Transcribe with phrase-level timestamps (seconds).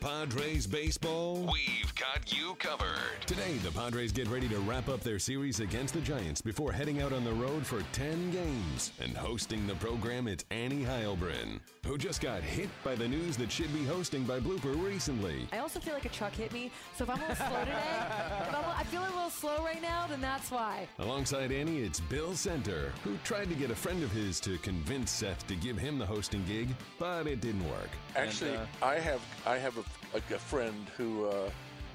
[0.00, 1.36] Padres baseball?
[1.52, 3.20] We've got you covered.
[3.26, 7.02] Today, the Padres get ready to wrap up their series against the Giants before heading
[7.02, 8.92] out on the road for 10 games.
[9.02, 13.52] And hosting the program, it's Annie Heilbrunn, who just got hit by the news that
[13.52, 15.46] she'd be hosting by Blooper recently.
[15.52, 17.72] I also feel like a truck hit me, so if I'm a little slow today,
[18.40, 20.88] if I'm, I feel a little slow right now, then that's why.
[20.98, 25.10] Alongside Annie, it's Bill Center, who tried to get a friend of his to convince
[25.10, 27.90] Seth to give him the hosting gig, but it didn't work.
[28.16, 31.50] Actually, uh, I have I have a, a, a friend who uh,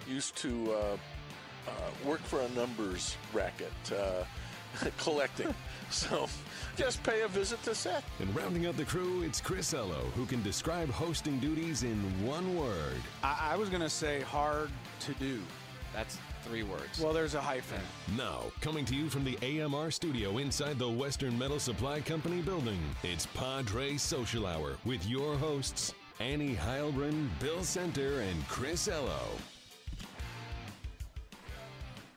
[0.07, 0.97] used to uh,
[1.67, 1.71] uh,
[2.07, 4.23] work for a numbers racket, uh,
[4.97, 5.53] collecting.
[5.89, 6.27] so
[6.75, 8.05] just pay a visit to Seth.
[8.19, 12.55] And rounding out the crew, it's Chris Ello, who can describe hosting duties in one
[12.55, 13.01] word.
[13.23, 14.69] I, I was going to say hard
[15.01, 15.41] to do.
[15.93, 16.99] That's three words.
[16.99, 17.81] Well, there's a hyphen.
[18.17, 22.79] Now, coming to you from the AMR studio inside the Western Metal Supply Company building,
[23.03, 29.19] it's Padre Social Hour with your hosts, Annie Heilbrunn, Bill Center, and Chris Ello.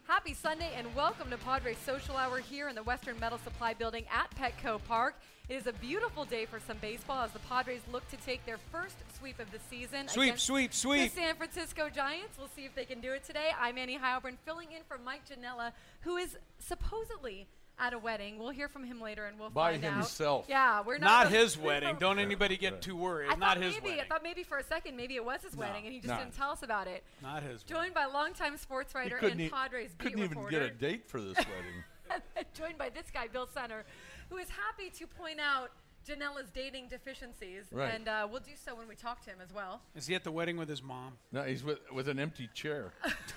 [0.06, 4.04] Happy Sunday and welcome to Padres Social Hour here in the Western Metal Supply Building
[4.12, 5.16] at Petco Park.
[5.48, 8.58] It is a beautiful day for some baseball as the Padres look to take their
[8.70, 10.06] first sweep of the season.
[10.06, 11.12] Sweep, against sweep, sweep.
[11.12, 12.38] The San Francisco Giants.
[12.38, 13.50] We'll see if they can do it today.
[13.60, 17.48] I'm Annie Heilbrunn filling in for Mike Janella, who is supposedly
[17.80, 18.38] at a wedding.
[18.38, 19.92] We'll hear from him later and we'll By find out.
[19.94, 20.46] himself.
[20.48, 21.32] Yeah, we're Not not.
[21.32, 21.96] his wedding.
[22.00, 23.28] Don't anybody get too worried.
[23.28, 24.04] I It's not thought his maybe, wedding.
[24.04, 26.18] I thought maybe for a second maybe it was his wedding and he just no.
[26.18, 27.04] didn't tell us about it.
[27.22, 30.50] Not his Joined by longtime sports writer and e- Padres beat couldn't even reporter.
[30.50, 32.14] get a date for this wedding.
[32.54, 33.84] joined by this guy, Bill Center,
[34.30, 35.70] who is happy to point out
[36.08, 37.64] Janella's dating deficiencies.
[37.70, 37.92] Right.
[37.94, 39.82] And uh, we'll do so when we talk to him as well.
[39.94, 41.18] Is he at the wedding with his mom?
[41.32, 42.92] no, he's with, with an empty chair.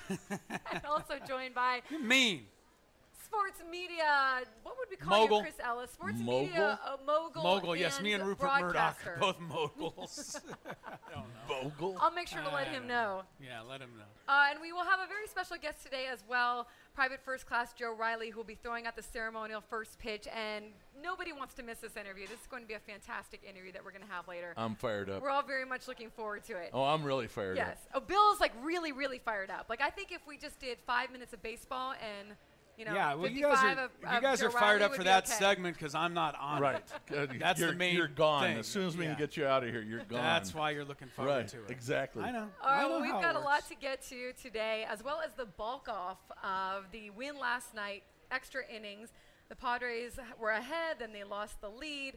[0.08, 2.44] and also joined by You're mean.
[3.32, 5.38] Sports media, what would we call Mogul.
[5.38, 5.86] you, Chris Ello?
[5.86, 6.42] Sports Mogul?
[6.42, 7.42] media uh, mogul.
[7.42, 7.76] Mogul.
[7.76, 9.14] Yes, me and Rupert Murdoch broadcaster.
[9.14, 10.40] are both moguls.
[11.48, 11.96] Bogle.
[11.98, 13.22] I'll make sure to let him don't know.
[13.42, 14.04] yeah, let him know.
[14.28, 17.72] Uh, and we will have a very special guest today as well, Private First Class
[17.72, 20.26] Joe Riley, who will be throwing out the ceremonial first pitch.
[20.28, 20.66] And
[21.02, 22.26] nobody wants to miss this interview.
[22.26, 24.52] This is going to be a fantastic interview that we're going to have later.
[24.58, 25.22] I'm fired up.
[25.22, 26.70] we're all very much looking forward to it.
[26.74, 27.66] Oh, I'm really fired yes.
[27.66, 27.76] up.
[27.76, 27.88] Yes.
[27.94, 29.66] Oh, Bill's like really, really fired up.
[29.70, 32.36] Like I think if we just did five minutes of baseball and
[32.78, 35.24] you know, yeah, well, you guys are, of, you guys are fired up for that
[35.24, 35.34] okay.
[35.34, 36.76] segment because I'm not on Right.
[36.76, 36.92] it.
[37.06, 37.36] Good.
[37.38, 38.42] That's the you're, main You're gone.
[38.44, 38.58] thing.
[38.58, 39.10] As soon as we Yeah.
[39.10, 40.22] can get you out of here, you're gone.
[40.22, 41.48] That's why you're looking forward Right.
[41.48, 41.70] to it.
[41.70, 42.24] Exactly.
[42.24, 42.48] I know.
[42.62, 45.02] All I know well, we've how it got a lot to get to today, as
[45.04, 49.10] well as the bulk off of the win last night, extra innings.
[49.48, 52.16] The Padres were ahead, then they lost the lead.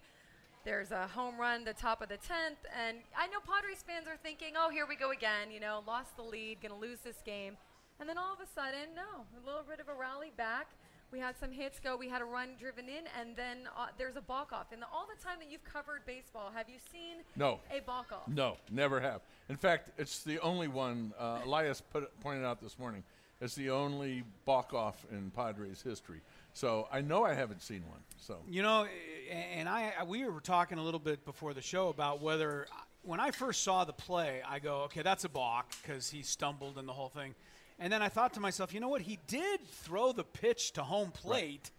[0.63, 4.17] There's a home run, the top of the 10th, and I know Padres fans are
[4.17, 7.57] thinking, oh, here we go again, you know, lost the lead, gonna lose this game.
[7.99, 10.67] And then all of a sudden, no, a little bit of a rally back.
[11.11, 14.17] We had some hits go, we had a run driven in, and then uh, there's
[14.17, 14.71] a balk off.
[14.73, 17.59] And the, all the time that you've covered baseball, have you seen No.
[17.71, 18.27] a balk off?
[18.27, 19.21] No, never have.
[19.47, 21.13] In fact, it's the only one.
[21.17, 23.03] Uh, Elias put, pointed out this morning.
[23.39, 26.21] It's the only balk off in Padres history.
[26.53, 27.99] So I know I haven't seen one.
[28.17, 28.87] So You know,
[29.53, 32.65] and I we were talking a little bit before the show about whether
[33.03, 36.77] when I first saw the play, I go, okay, that's a balk because he stumbled
[36.77, 37.35] and the whole thing.
[37.79, 39.01] And then I thought to myself, you know what?
[39.01, 41.71] He did throw the pitch to home plate,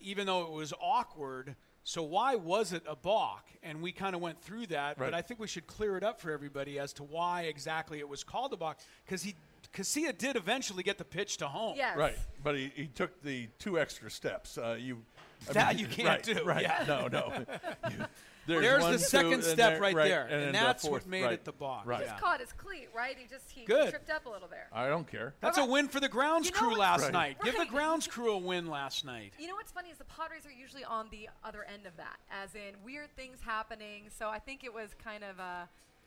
[0.00, 1.56] even though it was awkward.
[1.82, 3.44] So why was it a balk?
[3.62, 5.10] And we kind of went through that, Right.
[5.10, 8.08] but I think we should clear it up for everybody as to why exactly it
[8.08, 9.34] was called a balk because he.
[9.74, 11.74] Casilla did eventually get the pitch to home.
[11.76, 11.96] Yes.
[11.96, 14.56] right, but he, he took the two extra steps.
[14.56, 15.02] Uh, you
[15.48, 16.62] I That you can't right, do, Right?
[16.62, 16.84] yeah.
[16.86, 17.32] No, no.
[17.90, 18.04] You-
[18.46, 21.22] There's one, the second and step there- right there, and then the that's what made
[21.24, 21.86] right, it the balk.
[21.86, 22.06] Right.
[22.06, 23.16] Just caught his cleat, right?
[23.18, 23.90] He just he Good.
[23.90, 24.68] tripped up a little there.
[24.72, 25.34] I don't care.
[25.40, 27.12] That's a win for the grounds You know crew last Right.
[27.12, 27.36] night.
[27.42, 29.32] Give the grounds crew a win last night.
[29.38, 32.18] You know what's funny is the Padres are usually on the other end of that,
[32.30, 34.04] as in weird things happening.
[34.10, 35.64] So I think it was kind of uh,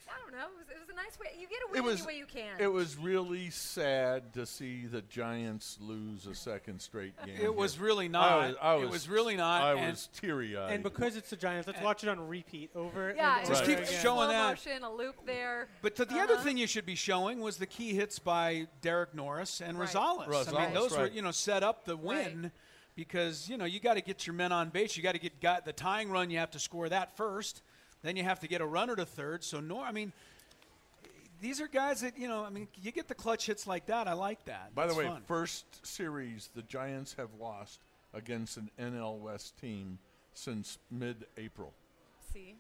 [0.09, 0.45] I don't know.
[0.47, 1.28] It was, it was a nice way.
[1.40, 2.59] You get a win It was any way you can.
[2.59, 7.35] It was really sad to see the Giants lose a second straight game.
[7.41, 7.85] It was here.
[7.85, 8.47] really I not.
[8.47, 10.72] was, I It was, was really not, I and- was teary eyed.
[10.72, 13.72] And because it's the Giants, let's watch it on repeat over yeah, and Just over
[13.79, 14.49] was keep a showing slow that.
[14.49, 15.67] motion, a loop there.
[15.82, 16.43] But the, the other Uh-huh.
[16.43, 19.90] thing you should be showing was the key hits by Derek Norris and Right.
[19.90, 20.26] Rosales.
[20.28, 22.52] I mean, Rosales, those were you know set up the win
[22.96, 24.97] because you know you got to get your men on base.
[24.97, 26.29] You got to get got the tying run.
[26.29, 27.61] You have to score that first.
[28.08, 29.44] Then you have to get a runner to third.
[29.44, 30.14] So Nor, I mean,
[31.42, 32.46] these are guys that you know.
[32.46, 34.08] I mean, you get the clutch hits like that.
[34.08, 34.74] I like that.
[34.74, 35.24] By the way, fun.
[35.28, 37.82] first series the Giants have lost
[38.14, 40.00] against an NL West team
[40.34, 41.74] since mid April.
[42.34, 42.56] See,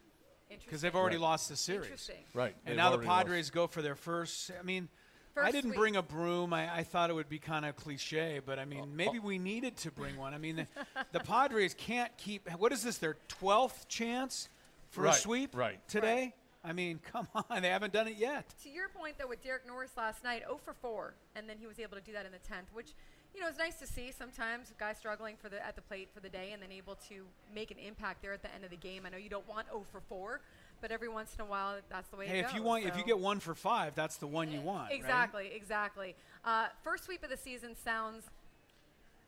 [0.65, 1.21] because they've already Right.
[1.23, 2.11] lost the series.
[2.33, 2.55] Right.
[2.65, 3.25] And they've now the already lost.
[3.25, 4.51] Padres go for their first.
[4.59, 4.89] I mean,
[5.35, 5.77] I didn't sweep.
[5.79, 6.51] bring a broom.
[6.53, 9.37] I, I thought it would be kind of cliche, but I Uh, mean, maybe we
[9.39, 10.33] needed to bring one.
[10.33, 10.67] I mean, the,
[11.13, 12.49] the Padres can't keep.
[12.59, 12.97] What is this?
[12.97, 14.49] Their twelfth chance
[14.89, 15.79] for a sweep right.
[15.87, 16.33] today.
[16.63, 18.45] I mean, come on, they haven't done it yet.
[18.63, 21.67] To your point, though, with Derek Norris last night, 0 for 4, and then he
[21.67, 22.93] was able to do that in the 10th, which,
[23.33, 24.11] you know, is nice to see.
[24.11, 26.95] Sometimes a guy struggling for the at the plate for the day and then able
[27.09, 29.03] to make an impact there at the end of the game.
[29.05, 30.41] I know you don't want 0 for 4,
[30.81, 32.85] but every once in a while, that's the way Hey, it if you goes, want,
[32.85, 34.89] if you get one for five, that's the one you want.
[34.89, 34.95] right?
[34.95, 36.15] Exactly, exactly.
[36.43, 38.25] Uh, first sweep of the season sounds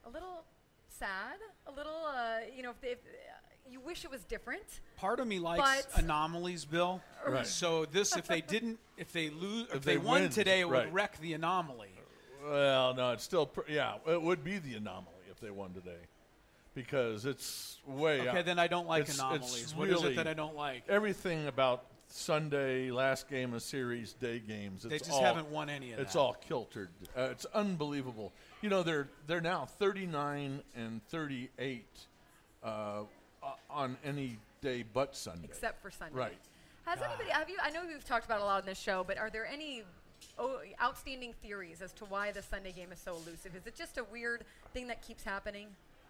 [0.05, 0.43] a little
[0.89, 3.39] sad, a little, uh, you know, if, they, if uh,
[3.71, 4.63] you wish it was different.
[4.97, 7.01] Part of me likes But- anomalies, Bill.
[7.27, 7.45] Right.
[7.45, 10.61] So this, if they didn't, if they lose, if, If they, they won win, today,
[10.61, 11.89] it would wreck the anomaly.
[12.43, 13.95] Well, no, it's still pr- yeah.
[14.07, 15.99] It would be the anomaly if they won today,
[16.73, 18.45] because it's way Okay, out.
[18.45, 19.75] then I don't like It's- it's anomalies.
[19.75, 20.83] What is really- it that I don't like?
[20.87, 24.81] Everything about Sunday, last game of series, day games.
[24.83, 26.03] They just all- haven't won any of that.
[26.03, 26.89] It's all kiltered.
[27.15, 28.31] Uh, it's unbelievable.
[28.61, 31.85] You know, they're they're now 39 and 38
[32.63, 33.09] uh, o-
[33.69, 35.45] on any day but Sunday.
[35.45, 36.15] except for Sunday.
[36.15, 36.37] Right.
[36.85, 37.29] Has anybody?
[37.29, 37.57] Have you?
[37.63, 39.83] I know we've talked about a lot in this show, but are there any
[40.37, 43.55] oh, outstanding theories as to why the Sunday game is so elusive?
[43.55, 44.43] Is it just a weird
[44.73, 45.67] thing that keeps happening?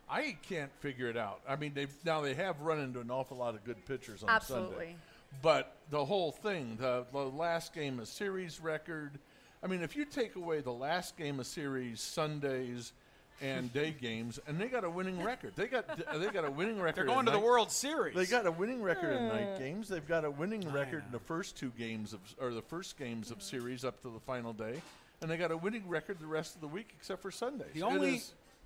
[0.09, 1.41] I can't figure it out.
[1.47, 4.30] I mean, they now they have run into an awful lot of good pitchers on
[4.30, 4.36] Sunday.
[4.36, 4.86] Absolutely.
[4.86, 4.95] Sunday.
[5.41, 9.19] But the whole thing, the, the last game of series record.
[9.62, 12.94] I mean, if you take away the last game of series Sundays
[13.41, 15.53] and day games, and they got a winning record.
[15.56, 16.97] They got they got a winning record.
[17.07, 18.15] They're going to the World Series.
[18.15, 19.88] They got a winning record in night games.
[19.88, 23.31] They've got a winning record in the first two games of, or the first games
[23.31, 24.81] of series up to the final day,
[25.21, 27.74] and they got a winning record the rest of the week except for Sundays.
[27.74, 28.21] The only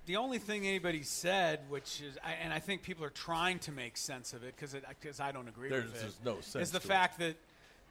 [0.06, 3.72] the only thing anybody said, which is, I, and I think people are trying to
[3.72, 6.70] make sense of it because because I don't agree There's with it, just no is
[6.72, 6.88] the to it.
[6.88, 7.36] fact that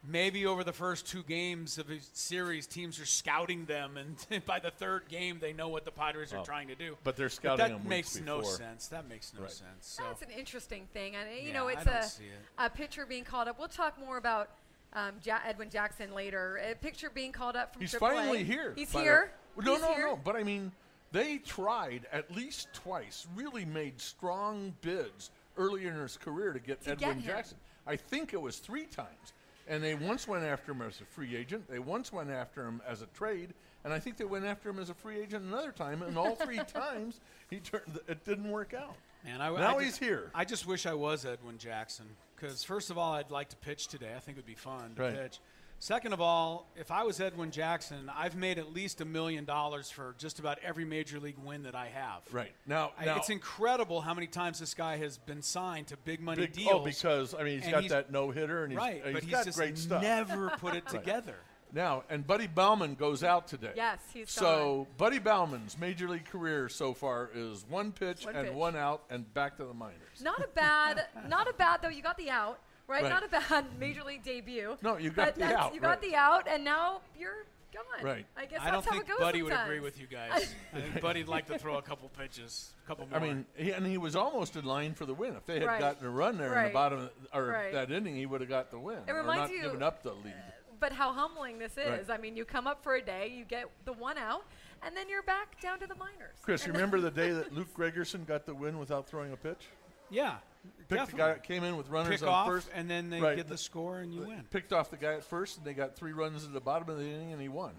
[0.05, 4.59] maybe over the first two games of a series, teams are scouting them, and by
[4.59, 6.97] the third game, they know what the Padres are Oh, trying to do.
[7.03, 8.55] but they're But scouting that them weeks makes no before.
[8.55, 8.87] sense.
[8.87, 9.51] That makes no Right.
[9.51, 9.67] sense.
[9.87, 12.39] So That's an interesting thing, and you Yeah, know, I it's don't a see it.
[12.57, 13.57] a pitcher being called up.
[13.59, 14.49] We'll talk more about.
[14.95, 16.57] Um, ja- Edwin Jackson later.
[16.57, 17.99] A pitcher being called up from He's AAA.
[17.99, 18.73] finally here.
[18.75, 19.31] He's by the- here.
[19.55, 20.05] Well, no, He's no, here.
[20.09, 20.15] no.
[20.17, 20.71] But I mean,
[21.11, 26.81] they tried at least twice, really made strong bids earlier in his career to get
[26.83, 27.25] To Edwin get.
[27.25, 27.57] Jackson.
[27.87, 29.33] I think it was three times.
[29.67, 31.69] And they once went after him as a free agent.
[31.69, 33.53] They once went after him as a trade.
[33.85, 36.01] And I think they went after him as a free agent another time.
[36.01, 37.19] And all three times,
[37.49, 37.99] he turned.
[38.07, 38.95] It didn't work out.
[39.25, 40.31] Man, I, Now I he's just, here.
[40.35, 42.05] I just wish I was Edwin Jackson
[42.35, 44.11] because first of all, I'd like to pitch today.
[44.15, 45.15] I think it would be fun to Right.
[45.15, 45.39] pitch.
[45.83, 49.89] Second of all, if I was Edwin Jackson, I've made at least a million dollars
[49.89, 52.21] for just about every major league win that I have.
[52.31, 55.97] Right now, I, now it's incredible how many times this guy has been signed to
[55.97, 56.71] big money big, deals.
[56.71, 59.13] oh, because I mean, he's got he's- that no hitter, and he's, right, uh, he's
[59.13, 60.01] but he's got just great stuff.
[60.01, 61.35] never put it together.
[61.73, 63.73] Now, and Buddy Baumann goes out today.
[63.75, 68.47] Yes, he's So Buddy Baumann's major league career so far is one pitch One and
[68.47, 68.55] pitch.
[68.55, 70.21] one out and back to the minors.
[70.21, 71.89] Not a bad, not a bad though.
[71.89, 73.03] You got the out, right?
[73.03, 73.09] Right.
[73.09, 74.77] Not a bad major league debut.
[74.81, 76.01] No, you got But the out, You got right.
[76.01, 78.03] the out, and now you're gone.
[78.05, 78.25] Right.
[78.37, 80.53] I guess I don't that's how think it goes Buddy would agree with you guys.
[80.73, 83.19] I think Buddy'd like to throw a couple pitches, a couple more.
[83.19, 85.35] I mean, he, and he was almost in line for the win.
[85.35, 85.79] If they had Right.
[85.79, 87.73] gotten a run there in the bottom or Right.
[87.73, 88.99] that inning, he would have got the win.
[89.07, 90.33] It or reminds not you- given up the lead.
[90.37, 92.09] Uh, but how humbling this is.
[92.09, 92.09] Right.
[92.09, 94.43] I mean, you come up for a day, you get the one out,
[94.85, 96.35] and then you're back down to the minors.
[96.41, 99.69] Chris, you remember the day that Luke Gregerson got the win without throwing a pitch?
[100.09, 101.33] yeah, Picked the definitely.
[101.33, 103.35] guy, came in with runners Pick on off, first, and then they Right.
[103.35, 104.45] get the score, and you win.
[104.49, 106.97] picked off the guy at first, and they got three runs at the bottom of
[106.97, 107.73] the inning, and he won.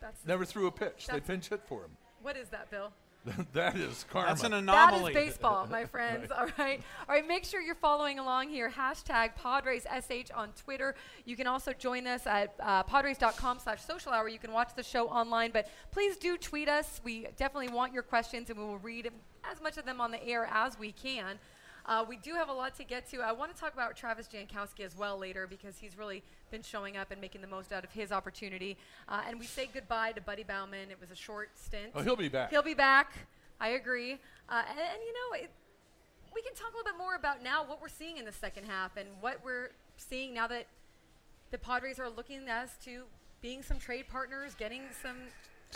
[0.00, 1.06] That's Never threw a pitch.
[1.06, 1.96] They pinch hit for him.
[2.22, 2.92] what is that, Bill?
[3.54, 4.28] that is karma.
[4.28, 5.12] That's an anomaly.
[5.12, 6.30] is baseball, my friends.
[6.30, 6.80] All right.
[7.08, 7.26] All right.
[7.26, 8.70] Make sure you're following along here.
[8.70, 10.94] Hashtag PadresSH on Twitter.
[11.24, 14.28] You can also join us at uh, Padres.com slash social hour.
[14.28, 17.00] You can watch the show online, but please do tweet us.
[17.02, 19.10] We definitely want your questions, and we will read
[19.50, 21.40] as much of them on the air as we can.
[21.86, 23.20] Uh, we do have a lot to get to.
[23.20, 26.96] I want to talk about Travis Jankowski as well later because he's really been showing
[26.96, 28.76] up and making the most out of his opportunity.
[29.08, 30.90] Uh, and we say goodbye to Buddy Baumann.
[30.90, 31.92] It was a short stint.
[31.94, 32.50] Oh, he'll be back.
[32.50, 33.12] He'll be back.
[33.60, 34.14] I agree.
[34.48, 35.50] Uh, and, and, you know, it,
[36.34, 38.64] we can talk a little bit more about now what we're seeing in the second
[38.64, 40.66] half and what we're seeing now that
[41.52, 43.04] the Padres are looking as to
[43.40, 45.16] being some trade partners, getting some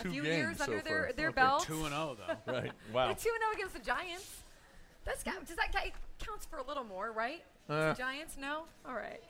[0.00, 1.64] a few games years so under their their Okay, belt.
[1.64, 2.52] Two and zero though.
[2.52, 2.72] right.
[2.92, 3.06] Wow.
[3.06, 4.42] They're two and zero against the Giants.
[5.04, 7.42] That's got, does that guy counts for a little more, right?
[7.68, 7.94] Uh.
[7.94, 8.64] Giants, no.
[8.86, 9.22] All right.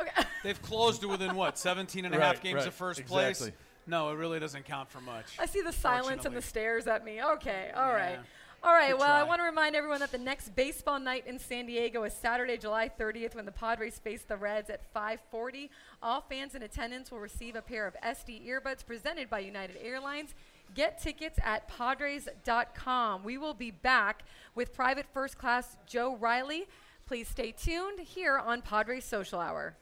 [0.00, 0.22] Okay.
[0.42, 3.50] They've closed it within what 17 and a half games right, of first place.
[3.86, 5.26] No, it really doesn't count for much.
[5.38, 7.22] I see the silence and the stares at me.
[7.22, 8.12] Okay, all right.
[8.12, 8.22] Yeah.
[8.64, 8.92] All right.
[8.92, 12.04] Good well, I want to remind everyone that the next baseball night in San Diego
[12.04, 15.68] is Saturday, July 30th, when the Padres face the Reds at 5:40.
[16.00, 20.34] All fans in attendance will receive a pair of SD earbuds presented by United Airlines.
[20.74, 23.24] Get tickets at Padres.com.
[23.24, 24.22] We will be back
[24.54, 26.66] with Private First Class Joe Riley.
[27.06, 29.76] Please stay tuned here on Padres Social Hour.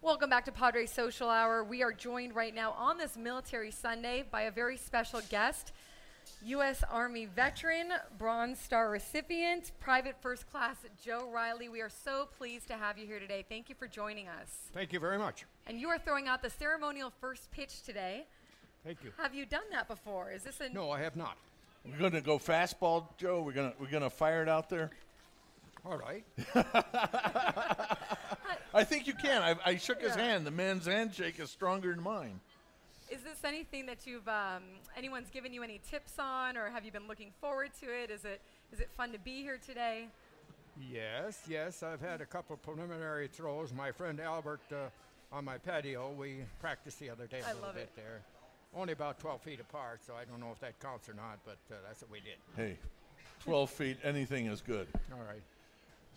[0.00, 1.64] Welcome back to Padres Social Hour.
[1.64, 5.72] We are joined right now on this Military Sunday by a very special guest.
[6.44, 6.84] U.S.
[6.90, 7.88] Army veteran,
[8.18, 11.68] Bronze Star recipient, Private First Class Joe Riley.
[11.68, 13.44] We are so pleased to have you here today.
[13.48, 14.68] Thank you for joining us.
[14.72, 15.46] Thank you very much.
[15.66, 18.26] And you are throwing out the ceremonial first pitch today.
[18.84, 19.12] Thank you.
[19.18, 20.30] Have you done that before?
[20.30, 21.36] Is this a No, I have not.
[21.84, 23.42] We're going to go fastball, Joe.
[23.42, 24.90] We're going to we're going to fire it out there.
[25.84, 26.24] All right.
[28.74, 29.42] I think you can.
[29.42, 30.22] I, I shook his Yeah.
[30.24, 30.46] hand.
[30.46, 32.40] The man's handshake is stronger than mine.
[33.10, 34.62] Is this anything that you've um,
[34.96, 38.10] anyone's given you any tips on, or have you been looking forward to it?
[38.10, 38.40] Is it
[38.72, 40.08] is it fun to be here today?
[40.90, 41.82] Yes, yes.
[41.82, 43.72] I've had a couple preliminary throws.
[43.72, 44.76] My friend Albert uh,
[45.36, 47.96] on my patio, we practiced the other day a I little love bit it.
[47.96, 48.22] there.
[48.76, 51.58] Only about 12 feet apart, so I don't know if that counts or not, but
[51.70, 52.36] uh, that's what we did.
[52.56, 52.76] Hey,
[53.44, 54.88] 12 feet, anything is good.
[55.12, 55.42] All right.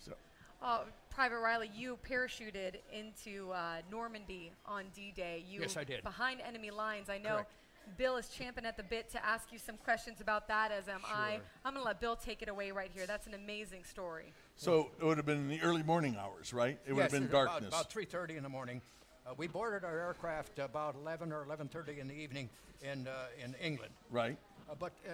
[0.04, 0.14] So,
[0.62, 0.80] Uh,
[1.12, 5.44] Private Riley, you parachuted into uh, Normandy on D-Day.
[5.48, 6.04] You Yes, I did.
[6.04, 7.10] Behind enemy lines.
[7.10, 7.52] I know Correct.
[7.98, 11.02] Bill is champing at the bit to ask you some questions about that, as am
[11.06, 11.34] I.
[11.34, 11.42] Sure.
[11.64, 13.06] I'm going to let Bill take it away right here.
[13.06, 14.34] That's an amazing story.
[14.56, 16.78] so it would have been in the early morning hours, right?
[16.86, 17.68] It would yes, have been it darkness.
[17.70, 18.82] About, about 3.30 in the morning.
[19.28, 22.50] Uh, we boarded our aircraft about 11 or 11.30 in the evening
[22.82, 23.12] in, uh,
[23.44, 23.92] in England.
[24.10, 24.38] right?
[24.70, 25.12] Uh, but uh,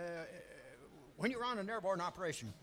[1.17, 2.53] when you're on an airborne operation,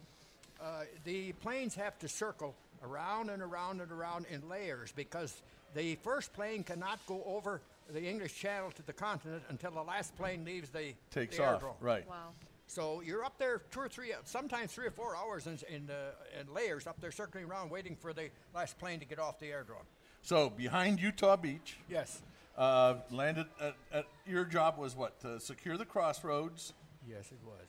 [0.62, 2.54] uh, the planes have to circle
[2.84, 5.42] around and around and around in layers because
[5.74, 7.60] the first plane cannot go over
[7.92, 11.48] the English Channel to the continent until the last plane leaves the, Takes the off,
[11.48, 11.74] aerodrome.
[11.80, 12.08] right?
[12.08, 12.32] Wow.
[12.68, 16.40] So you're up there two or three, sometimes three or four hours in, in, uh,
[16.40, 19.46] in layers up there circling around waiting for the last plane to get off the
[19.46, 19.86] airdrome.
[20.22, 22.20] So behind Utah Beach, Yes.
[22.56, 23.46] uh, landed.
[23.60, 25.20] At, at, your job was what?
[25.20, 26.72] To secure the crossroads,
[27.08, 27.66] Yes, it was.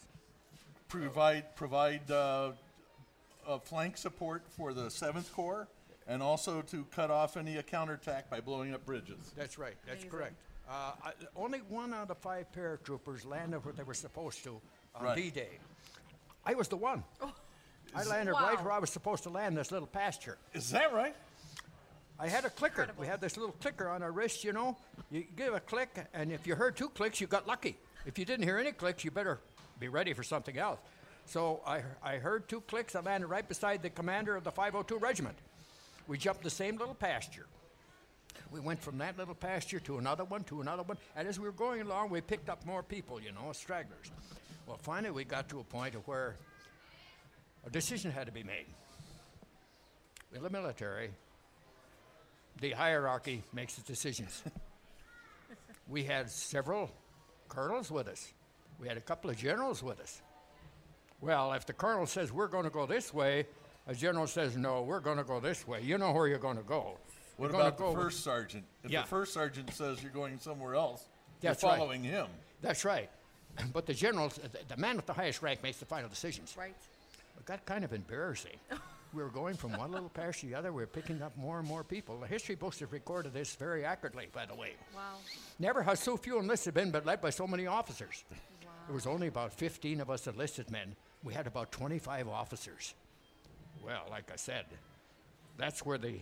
[0.87, 2.51] provide provide uh,
[3.47, 5.67] uh, flank support for the Seventh Corps,
[6.07, 9.31] and also to cut off any uh, counterattack by blowing up bridges.
[9.35, 9.75] That's right.
[9.85, 10.09] That's Amazing.
[10.11, 10.33] correct.
[10.69, 14.61] Uh, I, only one out of five paratroopers landed where they were supposed to
[14.95, 15.15] on Right.
[15.17, 15.57] D-Day.
[16.45, 17.03] I was the one.
[17.21, 17.33] Oh.
[17.93, 20.37] I landed right where I was supposed to land, this little pasture.
[20.53, 21.13] Is that right?
[22.21, 22.83] I had a clicker.
[22.83, 23.01] Incredible.
[23.01, 24.77] We had this little clicker on our wrist, you know.
[25.09, 27.77] You give a click, and if you heard two clicks, you got lucky.
[28.05, 29.39] If you didn't hear any clicks, you better
[29.79, 30.77] be ready for something else.
[31.25, 32.95] So I, I heard two clicks.
[32.95, 35.35] I landed right beside the commander of the 502 Regiment.
[36.07, 37.47] We jumped the same little pasture.
[38.51, 41.45] We went from that little pasture to another one, to another one, and as we
[41.45, 44.11] were going along, we picked up more people, you know, stragglers.
[44.67, 46.35] Well, finally, we got to a point of where
[47.65, 48.65] a decision had to be made.
[50.35, 51.11] In the military,
[52.59, 54.43] the hierarchy makes the decisions.
[55.87, 56.91] we had several
[57.47, 58.33] colonels with us.
[58.79, 60.21] We had a couple of generals with us.
[61.21, 63.45] Well, if the colonel says we're going to go this way,
[63.87, 65.81] a general says no, we're going to go this way.
[65.81, 66.97] You know where you're going to go.
[67.37, 68.65] What You're gonna about the go with- first sergeant?
[68.83, 69.01] If Yeah.
[69.01, 71.03] the first sergeant says you're going somewhere else,
[71.39, 71.77] That's you're right.
[71.79, 72.27] following him.
[72.61, 73.09] That's right.
[73.73, 76.55] But the general, the, the man with the highest rank, makes the final decisions.
[76.57, 76.75] Right.
[77.37, 78.57] It got kind of embarrassing.
[79.13, 80.71] we were going from one little parish to the other.
[80.71, 82.19] We were picking up more and more people.
[82.19, 84.71] The history books have recorded this very accurately, by the way.
[84.95, 85.17] Wow.
[85.59, 88.23] Never has so few enlisted men been led by so many officers.
[88.31, 88.37] Wow.
[88.87, 90.95] There was only about 15 of us enlisted men.
[91.23, 92.93] We had about 25 officers.
[93.83, 94.65] Well, like I said,
[95.57, 96.15] that's where the,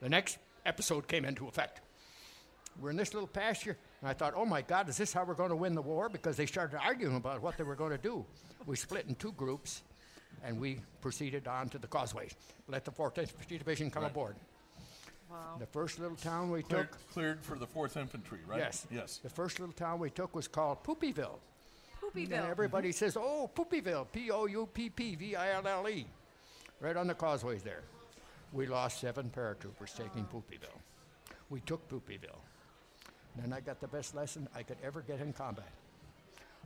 [0.00, 1.80] the next episode came into effect.
[2.80, 5.34] We're in this little pasture, and I thought, oh my God, is this how we're
[5.34, 6.08] going to win the war?
[6.08, 8.24] Because they started arguing about what they were going to do.
[8.66, 9.82] We split in two groups,
[10.44, 12.34] and we proceeded on to the causeways.
[12.68, 14.12] Let the 14th Infantry Division come Right.
[14.12, 14.36] aboard.
[15.30, 15.56] Wow.
[15.58, 18.58] The first little town we Cleared, took, cleared for the Fourth Infantry, right?
[18.60, 19.18] yes, Yes.
[19.18, 21.38] the first little town we took was called Poopyville.
[22.00, 22.48] And Poopyville.
[22.48, 26.06] everybody says, oh, Poopyville, P O U P P V I L L E,
[26.80, 27.82] right on the causeways there.
[28.52, 30.80] We lost seven paratroopers taking Poopyville.
[31.50, 32.40] We took Poopyville.
[33.42, 35.68] And I got the best lesson I could ever get in combat.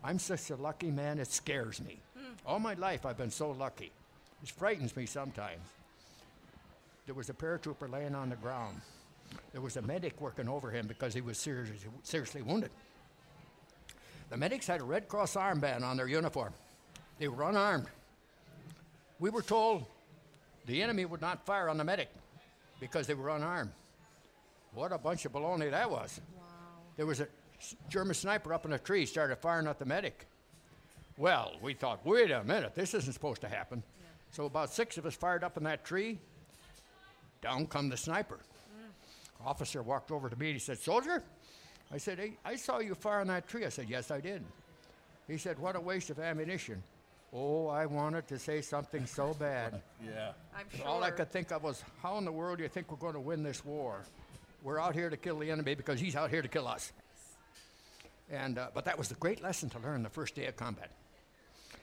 [0.04, 1.98] I'm such a lucky man, it scares me.
[2.16, 2.32] Hmm.
[2.46, 3.92] All my life I've been so lucky.
[4.42, 5.60] It frightens me sometimes.
[7.06, 8.80] There was a paratrooper laying on the ground.
[9.52, 12.70] There was a medic working over him because he was seriously, seriously wounded.
[14.30, 16.52] The medics had a Red Cross armband on their uniform.
[17.18, 17.86] They were unarmed.
[19.20, 19.84] We were told
[20.66, 22.08] the enemy would not fire on the medic
[22.80, 23.70] because they were unarmed.
[24.74, 26.20] What a bunch of baloney that was.
[26.96, 27.28] There was a
[27.88, 30.26] German sniper up in a tree, started firing at the medic.
[31.18, 33.82] Well, we thought, wait a minute, this isn't supposed to happen.
[34.30, 36.18] So about six of us fired up in that tree.
[37.42, 38.38] Down come the sniper.
[38.38, 39.46] Mm.
[39.46, 41.22] Officer walked over to me and he said, Soldier?
[41.92, 43.66] I said, hey, I saw you fire in that tree.
[43.66, 44.42] I said, Yes, I did.
[45.28, 46.82] He said, What a waste of ammunition.
[47.34, 49.82] Oh, I wanted to say something so bad.
[50.04, 50.32] Yeah.
[50.56, 50.86] I'm sure.
[50.86, 53.14] All I could think of was, How in the world do you think we're going
[53.14, 54.04] to win this war?
[54.62, 56.92] We're out here to kill the enemy because he's out here to kill us.
[58.32, 60.90] And, uh, but that was the great lesson to learn the first day of combat.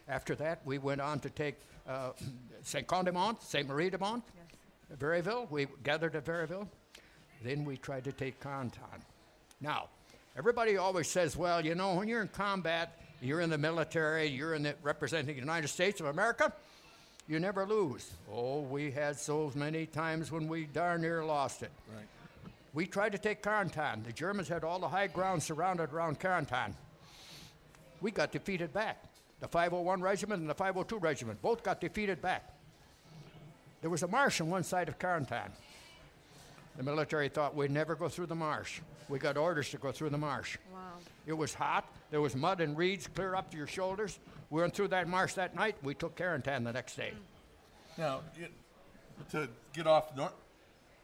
[0.07, 1.55] After that, we went on to take
[1.87, 2.11] uh,
[2.63, 2.87] St.
[2.87, 3.67] Condemont, St.
[3.67, 4.23] Marie de Mont,
[4.99, 5.49] Veryville.
[5.51, 6.67] We gathered at Veryville.
[7.43, 9.01] Then we tried to take Carentan.
[9.61, 9.89] Now,
[10.35, 14.55] everybody always says, well, you know, when you're in combat, you're in the military, you're
[14.55, 16.51] in the, representing the United States of America,
[17.27, 18.09] you never lose.
[18.33, 21.71] Oh, we had so many times when we darn near lost it.
[21.95, 22.05] Right.
[22.73, 24.03] We tried to take Carentan.
[24.03, 26.73] The Germans had all the high ground surrounded around Carentan.
[28.01, 29.03] We got defeated back.
[29.39, 32.53] The 501 Regiment and the 502 Regiment both got defeated back.
[33.81, 35.49] There was a marsh on one side of Carentan.
[36.77, 38.81] The military thought we'd never go through the marsh.
[39.07, 40.57] We got orders to go through the marsh.
[40.71, 40.79] Wow.
[41.25, 41.85] It was hot.
[42.11, 44.19] There was mud and reeds clear up to your shoulders.
[44.49, 45.75] We went through that marsh that night.
[45.83, 47.13] We took Carentan the next day.
[47.97, 48.51] Now, it,
[49.31, 50.31] to get off, nor-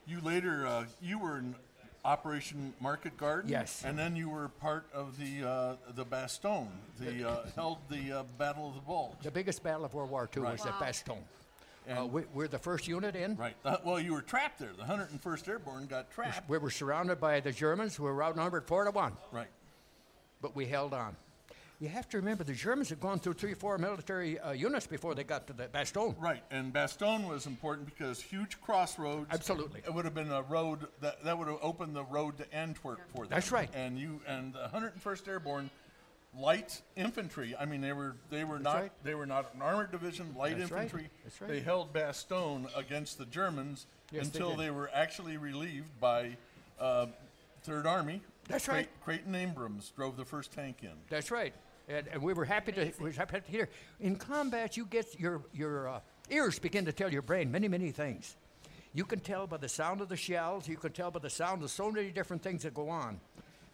[0.07, 1.55] you later uh, you were in
[2.03, 3.49] Operation Market Garden.
[3.49, 3.83] Yes.
[3.83, 6.67] And then you were part of the uh, the Bastogne.
[6.99, 9.15] The uh, held the uh, Battle of the Bulge.
[9.23, 10.51] The biggest battle of World War II Right.
[10.53, 10.87] was at Wow.
[10.87, 11.17] Bastogne.
[11.17, 11.21] Uh,
[12.03, 13.35] And- we, we're the first unit in.
[13.35, 13.55] Right.
[13.65, 14.71] Uh, well, you were trapped there.
[14.77, 16.47] The 101st Airborne got trapped.
[16.49, 19.47] We were surrounded by the Germans, who were outnumbered four to one, Right.
[20.41, 21.15] but we held on.
[21.79, 24.87] You have to remember the Germans had gone through three, or four military uh, units
[24.87, 26.15] before they got to the Bastogne.
[26.19, 29.27] Right, and Bastogne was important because huge crossroads.
[29.31, 29.81] Absolutely.
[29.85, 32.99] it would have been a road that that would have opened the road to Antwerp
[33.13, 33.29] for them.
[33.29, 33.69] That's right.
[33.73, 35.69] And you and the 101st Airborne,
[36.39, 37.55] light infantry.
[37.59, 38.91] I mean, they were they were not right.
[39.03, 40.83] they were not an armored division, light That's right.
[40.83, 41.09] infantry.
[41.23, 41.49] That's right.
[41.49, 44.59] They held Bastogne against the Germans Yes, until did.
[44.59, 46.37] they, were actually relieved by
[46.79, 47.07] uh,
[47.63, 48.21] Third Army.
[48.47, 48.89] That's Cray- right.
[49.03, 50.91] Creighton Abrams drove the first tank in.
[51.09, 51.53] That's right.
[51.87, 53.69] And, and we were happy to, we were happy to hear.
[53.99, 57.91] In combat, you get your, your uh, ears begin to tell your brain many, many
[57.91, 58.35] things.
[58.93, 61.61] You can tell by the sound of the shells, you can tell by the sound
[61.63, 63.19] of so many different things that go on.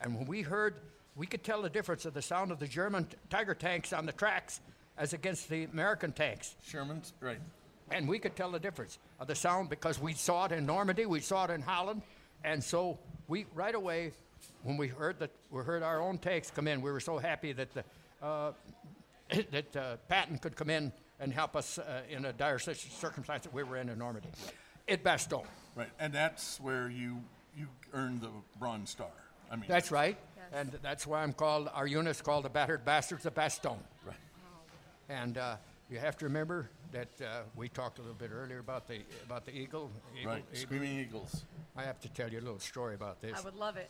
[0.01, 0.75] And when we heard,
[1.15, 4.05] we could tell the difference of the sound of the German t- Tiger tanks on
[4.05, 4.61] the tracks
[4.97, 6.55] as against the American tanks.
[6.65, 7.39] Sherman's right.
[7.91, 11.05] And we could tell the difference of the sound because we saw it in Normandy,
[11.05, 12.01] we saw it in Holland,
[12.43, 12.97] and so
[13.27, 14.13] we right away,
[14.63, 17.51] when we heard that we heard our own tanks come in, we were so happy
[17.53, 17.83] that the,
[19.51, 23.53] that uh, Patton could come in and help us uh, in a dire circumstance that
[23.53, 24.29] we were in in Normandy.
[24.87, 25.45] At Bastogne.
[25.75, 27.21] Right, and that's where you
[27.57, 28.29] you earned the
[28.59, 29.11] Bronze Star.
[29.51, 30.17] I mean, That's right.
[30.53, 33.77] And that's why I'm called, our unit's called the Battered Bastards of Bastogne.
[34.05, 34.15] right.
[35.09, 35.55] And uh,
[35.89, 39.45] you have to remember that uh, we talked a little bit earlier about the, about
[39.45, 39.91] the eagle.
[40.17, 40.61] eagle Right, eagle.
[40.61, 41.45] Screaming Eagles.
[41.75, 43.37] I have to tell you a little story about this.
[43.37, 43.89] I would love it.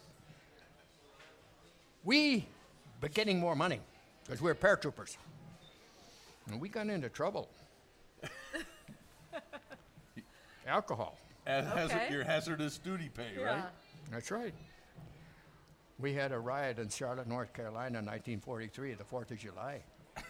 [2.03, 2.47] we
[3.01, 3.79] were getting more money
[4.31, 5.17] because we were paratroopers.
[6.49, 7.49] And we got into trouble.
[10.65, 11.17] Alcohol.
[11.45, 12.13] As hazard, Okay.
[12.13, 13.43] your hazardous duty pay, Yeah.
[13.43, 13.65] right?
[14.09, 14.53] That's right.
[15.99, 19.83] We had a riot in Charlotte, North Carolina in 1943, the 4th of July.
[20.15, 20.23] A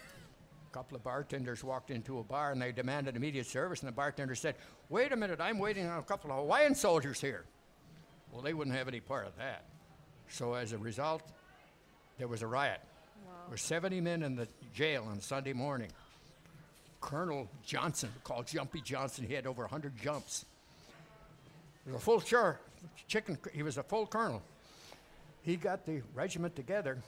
[0.72, 4.34] couple of bartenders walked into a bar and they demanded immediate service, and the bartender
[4.34, 4.56] said,
[4.88, 7.44] Wait a minute, I'm waiting on a couple of Hawaiian soldiers here.
[8.32, 9.62] Well, they wouldn't have any part of that.
[10.28, 11.22] So, as a result,
[12.18, 12.80] there was a riot.
[13.24, 15.90] There were 70 men in the jail on Sunday morning.
[17.00, 20.44] Colonel Johnson, called Jumpy Johnson, he had over 100 jumps.
[21.84, 22.60] He was a full sure
[23.08, 23.36] chicken.
[23.52, 24.40] He was a full colonel.
[25.42, 26.98] He got the regiment together,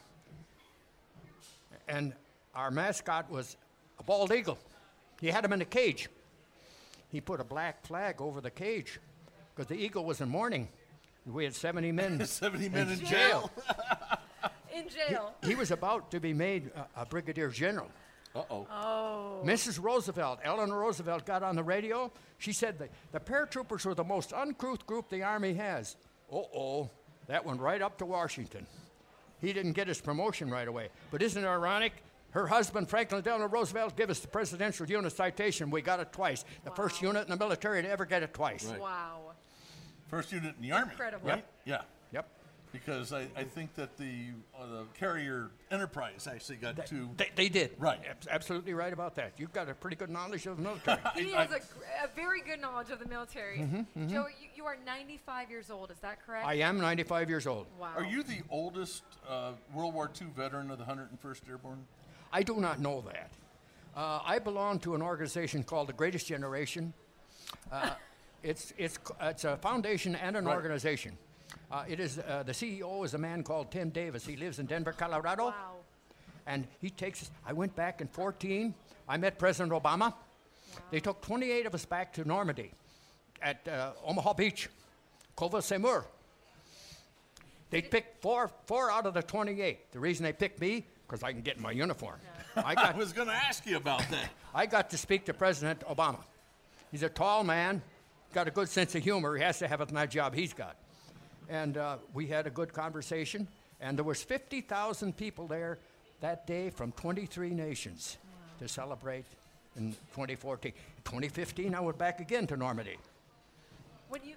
[1.88, 2.12] and
[2.54, 3.56] our mascot was
[4.00, 4.58] a bald eagle.
[5.20, 6.08] He had him in a cage.
[7.10, 8.98] He put a black flag over the cage
[9.54, 10.68] because the eagle was in mourning.
[11.24, 12.24] We had 70 men.
[12.26, 13.08] 70 men in jail.
[13.08, 13.50] jail.
[14.74, 15.34] In jail.
[15.44, 17.90] he was about to be made a, a brigadier general.
[18.34, 18.66] Uh-oh.
[18.70, 19.42] Oh.
[19.44, 19.80] Mrs.
[19.80, 22.10] Roosevelt, Eleanor Roosevelt, got on the radio.
[22.38, 25.96] She said the, the paratroopers were the most uncouth group the Army has.
[26.32, 26.90] Uh oh,
[27.28, 28.66] that went right up to Washington.
[29.40, 30.88] He didn't get his promotion right away.
[31.10, 31.92] But isn't it ironic?
[32.30, 35.70] Her husband, Franklin Delano Roosevelt, gave us the Presidential Unit Citation.
[35.70, 36.44] We got it twice.
[36.64, 38.64] The first unit in the military to ever get it twice.
[38.64, 38.80] Right.
[38.80, 39.32] Wow.
[40.08, 40.90] First unit in the Army.
[40.90, 41.28] Incredible.
[41.28, 41.44] Right?
[41.64, 41.82] Yeah.
[42.74, 42.84] Yep.
[42.84, 44.26] Because I, I think that the
[44.58, 47.08] uh, the carrier Enterprise actually got two.
[47.16, 47.72] They, they did.
[47.78, 48.00] Right.
[48.08, 49.32] Abs- Absolutely right about that.
[49.38, 50.98] You've got a pretty good knowledge of the military.
[51.16, 53.58] He has a, gr- a very good knowledge of the military.
[54.08, 56.46] Joe, you, you are 95 years old, is that correct?
[56.46, 57.66] I am 95 years old.
[57.78, 57.92] Wow.
[57.96, 61.84] Are you the oldest uh, World War II veteran of the 101st Airborne?
[62.32, 63.30] I do not know that.
[63.96, 66.92] Uh, I belong to an organization called the Greatest Generation.
[67.70, 67.90] Uh,
[68.42, 70.54] it's, it's, it's a foundation and an Right.
[70.54, 71.16] organization.
[71.70, 74.26] Uh, it is, uh, the CEO is a man called Tim Davis.
[74.26, 75.46] He lives in Denver, Colorado.
[75.46, 75.76] Wow.
[76.46, 78.74] And he takes us, I went back in 14.
[79.08, 80.14] I met President Obama.
[80.90, 82.70] They took 28 of us back to Normandy
[83.40, 84.68] at uh, Omaha Beach,
[85.36, 86.04] Colleville-sur-Mer.
[87.70, 89.92] They picked four, four out of the 28.
[89.92, 92.16] The reason they picked me, because I can get in my uniform.
[92.56, 94.30] I I got, was going to ask you about that.
[94.54, 96.20] I got to speak to President Obama.
[96.90, 97.82] He's a tall man,
[98.32, 99.36] got a good sense of humor.
[99.36, 100.76] He has to have it in that job he's got.
[101.48, 103.48] And uh, we had a good conversation,
[103.80, 105.78] and there was 50,000 people there
[106.20, 108.16] that day from 23 nations
[108.58, 109.26] to celebrate
[109.76, 110.72] in 2014.
[111.04, 112.96] 2015, I went back again to Normandy.
[114.08, 114.36] When you,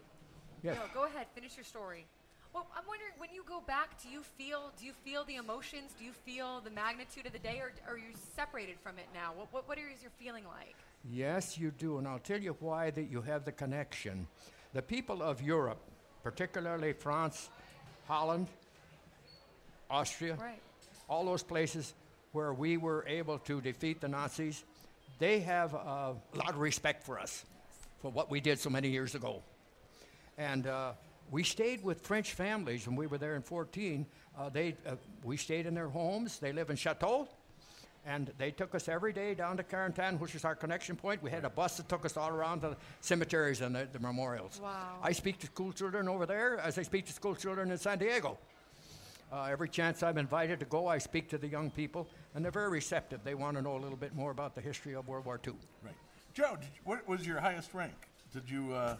[0.64, 0.76] Yes.
[0.78, 2.06] no, go ahead, finish your story.
[2.54, 5.94] Well, I'm wondering when you go back, do you feel do you feel the emotions?
[5.98, 9.06] Do you feel the magnitude of the day, or, or are you separated from it
[9.14, 9.32] now?
[9.36, 10.76] What what, what is your feeling like?
[11.08, 14.28] Yes, you do, and I'll tell you why that you have the connection.
[14.74, 15.80] The people of Europe,
[16.32, 17.50] particularly France,
[18.06, 18.48] Holland,
[19.90, 20.60] Austria, Right.
[21.08, 21.94] all those places
[22.34, 24.66] where we were able to defeat the Nazis,
[25.20, 27.46] they have a lot of respect for us
[28.02, 29.42] for what we did so many years ago.
[30.38, 30.92] And uh,
[31.32, 34.06] we stayed with French families when we were there in 14.
[34.38, 36.40] Uh, they, uh, we stayed in their homes.
[36.40, 37.30] They live in Chateau.
[38.06, 41.22] And they took us every day down to Carentan, which is our connection point.
[41.22, 44.62] We had a bus that took us all around the cemeteries and the, the memorials.
[44.64, 45.00] Wow.
[45.04, 47.98] I speak to school children over there as I speak to school children in San
[47.98, 48.38] Diego.
[49.32, 52.52] Uh, every chance I'm invited to go, I speak to the young people, and they're
[52.52, 53.26] very receptive.
[53.26, 55.54] They want to know a little bit more about the history of World War II.
[55.84, 55.94] Right.
[56.34, 57.94] Joe, did you, what was your highest rank?
[58.34, 58.96] Did you, uh,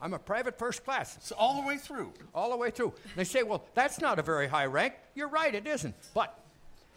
[0.00, 1.16] I'm a private first class.
[1.22, 2.12] so all the way through?
[2.34, 2.92] all the way through.
[3.14, 4.94] They say, well, that's not a very high rank.
[5.14, 5.94] You're right, it isn't.
[6.12, 6.38] But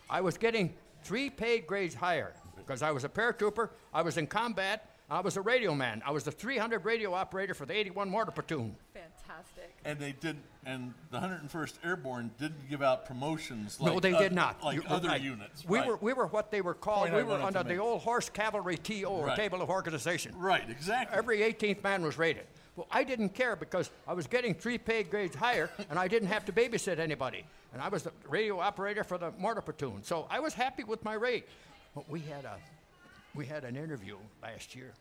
[0.10, 4.28] I was getting three paid grades higher because I was a paratrooper, I was in
[4.28, 6.04] combat, I was a radio man.
[6.06, 8.76] I was the 300 radio operator for the 81 Mortar Platoon.
[8.94, 9.76] Fantastic.
[9.84, 14.20] And they did, and the 101st Airborne didn't give out promotions like no, they oth-
[14.20, 14.64] did not.
[14.64, 15.22] like You're other right.
[15.22, 15.66] units.
[15.66, 15.88] We right.
[15.88, 17.04] were we were what they were called.
[17.10, 19.36] Point I we were under the old horse cavalry TO, or Right.
[19.38, 20.38] table of organization.
[20.38, 21.18] right, exactly.
[21.18, 22.46] Every 18th man was rated.
[22.80, 26.30] Well, I didn't care because I was getting three pay grades higher, and I didn't
[26.30, 27.44] have to babysit anybody.
[27.74, 31.04] And I was the radio operator for the mortar platoon, so I was happy with
[31.04, 31.46] my rate.
[31.94, 32.56] But we had a,
[33.36, 34.94] we had an interview last year.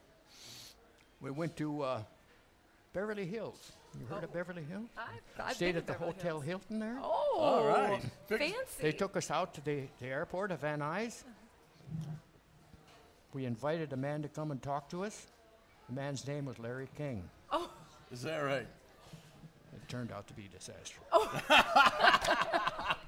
[1.21, 2.03] We went to uh,
[2.95, 3.71] Beverly Hills.
[3.97, 4.89] You heard of Beverly Hills?
[4.99, 6.45] I've, I've Stayed been at the Beverly Hotel Hills.
[6.47, 6.99] Hilton there.
[7.01, 8.03] Oh, All right.
[8.27, 8.57] Fancy.
[8.81, 11.23] They took us out to the, the airport of Van Nuys.
[13.33, 15.29] We invited a man to come and talk to us.
[15.89, 17.23] The man's name was Larry King.
[17.51, 17.71] Oh.
[18.13, 18.67] Is that right?
[19.75, 21.05] It turned out to be disastrous.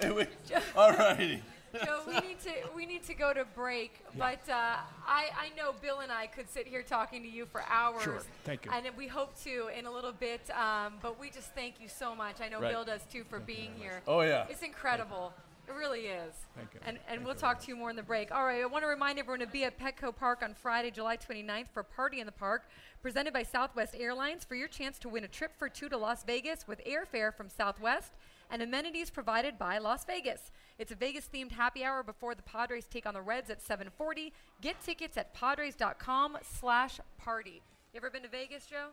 [0.00, 0.26] Anyway,
[0.74, 1.42] all righty.
[1.84, 5.74] Joe, we need to we need to go to break, but uh, I I know
[5.82, 8.02] Bill and I could sit here talking to you for hours.
[8.02, 8.22] Sure.
[8.44, 8.70] Thank you.
[8.72, 10.40] And we hope to in a little bit.
[10.50, 12.40] Um, but we just thank you so much.
[12.40, 12.72] I know Right.
[12.72, 14.00] Bill does too for being here.
[14.06, 14.46] Oh, yeah.
[14.48, 15.34] It's incredible.
[15.68, 16.34] It really is.
[16.54, 16.80] Thank you.
[16.86, 18.32] And, and we'll talk to you more in the break.
[18.32, 21.16] All right, I want to remind everyone to be at Petco Park on Friday, July
[21.16, 22.68] 29th for Party in the Park,
[23.02, 26.22] presented by Southwest Airlines for your chance to win a trip for two to Las
[26.24, 28.12] Vegas with airfare from Southwest
[28.50, 30.52] and amenities provided by Las Vegas.
[30.78, 34.32] It's a Vegas-themed happy hour before the Padres take on the Reds at 7:40.
[34.60, 37.62] Get tickets at padres.com/party.
[37.92, 38.88] You ever been to Vegas, Joe?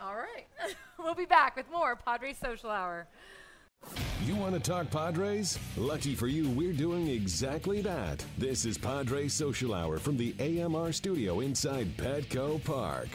[0.00, 0.46] All right.
[0.98, 3.06] we'll be back with more Padres Social Hour.
[4.24, 5.58] You want to talk Padres?
[5.76, 8.24] Lucky for you, we're doing exactly that.
[8.38, 13.08] This is Padres Social Hour from the AMR studio inside Petco Park.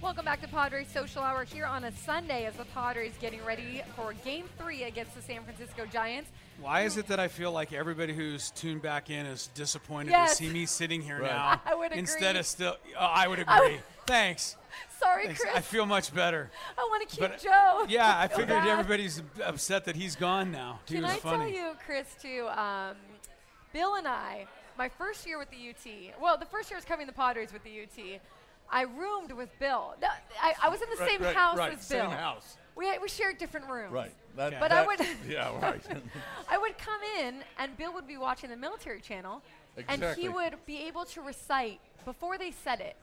[0.00, 3.82] Welcome back to Padres Social Hour here on a Sunday as the Padres getting ready
[3.96, 6.30] for Game 3 against the San Francisco Giants.
[6.60, 10.38] Why is it that I feel like everybody who's tuned back in is disappointed Yes.
[10.38, 11.30] to see me sitting here Right.
[11.30, 11.98] now uh, I would agree.
[11.98, 12.76] instead of still?
[12.98, 13.52] Oh, I would agree.
[13.54, 14.56] I would- Thanks.
[15.00, 15.40] Sorry, Thanks.
[15.40, 15.54] Chris.
[15.54, 16.50] I feel much better.
[16.78, 17.84] I want to keep But Joe.
[17.88, 18.68] yeah, I feel figured bad.
[18.68, 20.80] everybody's upset that he's gone now.
[20.86, 21.52] He Can was I funny.
[21.52, 22.46] tell you, Chris, too?
[22.48, 22.96] Um,
[23.72, 24.46] Bill and I,
[24.78, 27.52] my first year with the UT, well, the first year I was covering the Padres
[27.52, 28.20] with the UT,
[28.72, 29.94] I roomed with Bill.
[30.00, 30.08] No,
[30.40, 32.00] I, I was in the Right, same right, house right, as Bill.
[32.08, 32.56] same house.
[32.76, 33.92] We, we shared different rooms.
[33.92, 34.12] Right.
[34.36, 35.82] That, But I would- Yeah, right.
[36.48, 39.42] I would come in, and Bill would be watching the military channel,
[39.88, 42.96] and he would be able to recite before they said it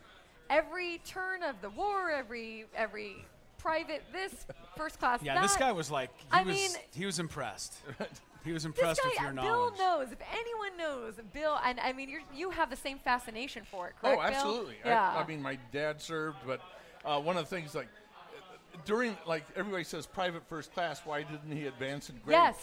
[0.50, 3.16] every turn of the war, every every
[3.58, 4.46] private this,
[4.78, 5.42] first class Yeah, that.
[5.42, 7.76] this guy was like, he I was, mean- he was impressed.
[8.44, 9.76] He was This impressed guy, with your knowledge.
[9.76, 10.12] Bill knows.
[10.14, 13.96] If anyone knows, Bill, and I mean, you're, you have the same fascination for it,
[14.00, 14.20] correct?
[14.20, 14.36] Oh, Bill?
[14.38, 14.76] absolutely.
[14.86, 15.16] Yeah.
[15.18, 16.62] I, I mean, my dad served, but
[17.04, 17.88] uh, one of the things like
[18.34, 21.02] uh, during like everybody says private first class.
[21.04, 22.36] Why didn't he advance in grade?
[22.36, 22.56] yes.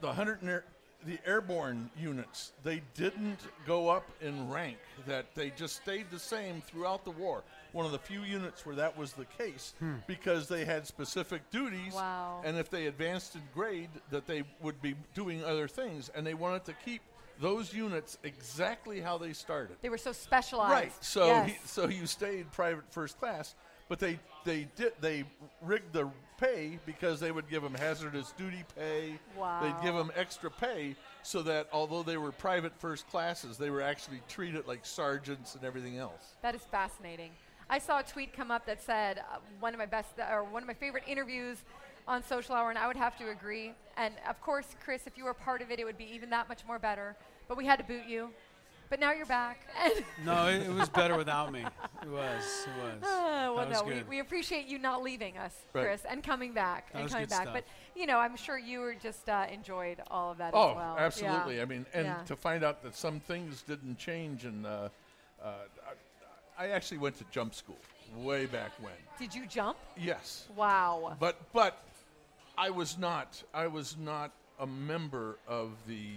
[0.00, 0.42] The 100
[1.06, 6.60] the airborne units they didn't go up in rank that they just stayed the same
[6.62, 9.94] throughout the war one of the few units where that was the case hmm.
[10.06, 12.42] because they had specific duties Wow.
[12.44, 16.34] and if they advanced in grade that they would be doing other things and they
[16.34, 17.02] wanted to keep
[17.40, 20.72] those units exactly how they started They were so specialized.
[20.72, 20.92] Right.
[21.04, 21.48] So Yes.
[21.50, 23.54] he, so you stayed private first class,
[23.88, 25.24] but they they did they
[25.62, 26.10] rigged the
[26.42, 29.18] pay because they would give them hazardous duty pay.
[29.36, 29.60] Wow.
[29.62, 33.82] They'd give them extra pay so that although they were private first classes, they were
[33.82, 36.34] actually treated like sergeants and everything else.
[36.42, 37.30] That is fascinating.
[37.70, 40.62] I saw a tweet come up that said uh, one of my best or one
[40.62, 41.58] of my favorite interviews
[42.08, 43.72] on Social Hour, and I would have to agree.
[43.96, 46.48] And of course, Chris, if you were part of it, it would be even that
[46.48, 47.16] much more better.
[47.48, 48.30] But we had to boot you.
[48.92, 49.66] But now you're back.
[50.22, 51.64] No, it, it was better without me.
[52.02, 52.66] It was.
[52.66, 53.02] It was.
[53.02, 55.84] Uh, well, was no, we, we appreciate you not leaving us, Right.
[55.86, 57.42] Chris, and coming back That and coming back.
[57.42, 57.54] stuff.
[57.54, 57.64] But
[57.96, 60.96] you know, I'm sure you were just uh, enjoyed all of that Oh, as well.
[60.98, 61.56] absolutely.
[61.56, 61.62] Yeah.
[61.62, 62.18] I mean, and Yeah.
[62.26, 64.90] to find out that some things didn't change, and uh,
[65.42, 65.52] uh,
[66.58, 67.78] I, I actually went to jump school
[68.18, 68.92] way back when.
[69.18, 69.78] Did you jump?
[69.98, 70.48] Yes.
[70.54, 71.16] Wow.
[71.18, 71.82] But but
[72.58, 76.08] I was not I was not a member of the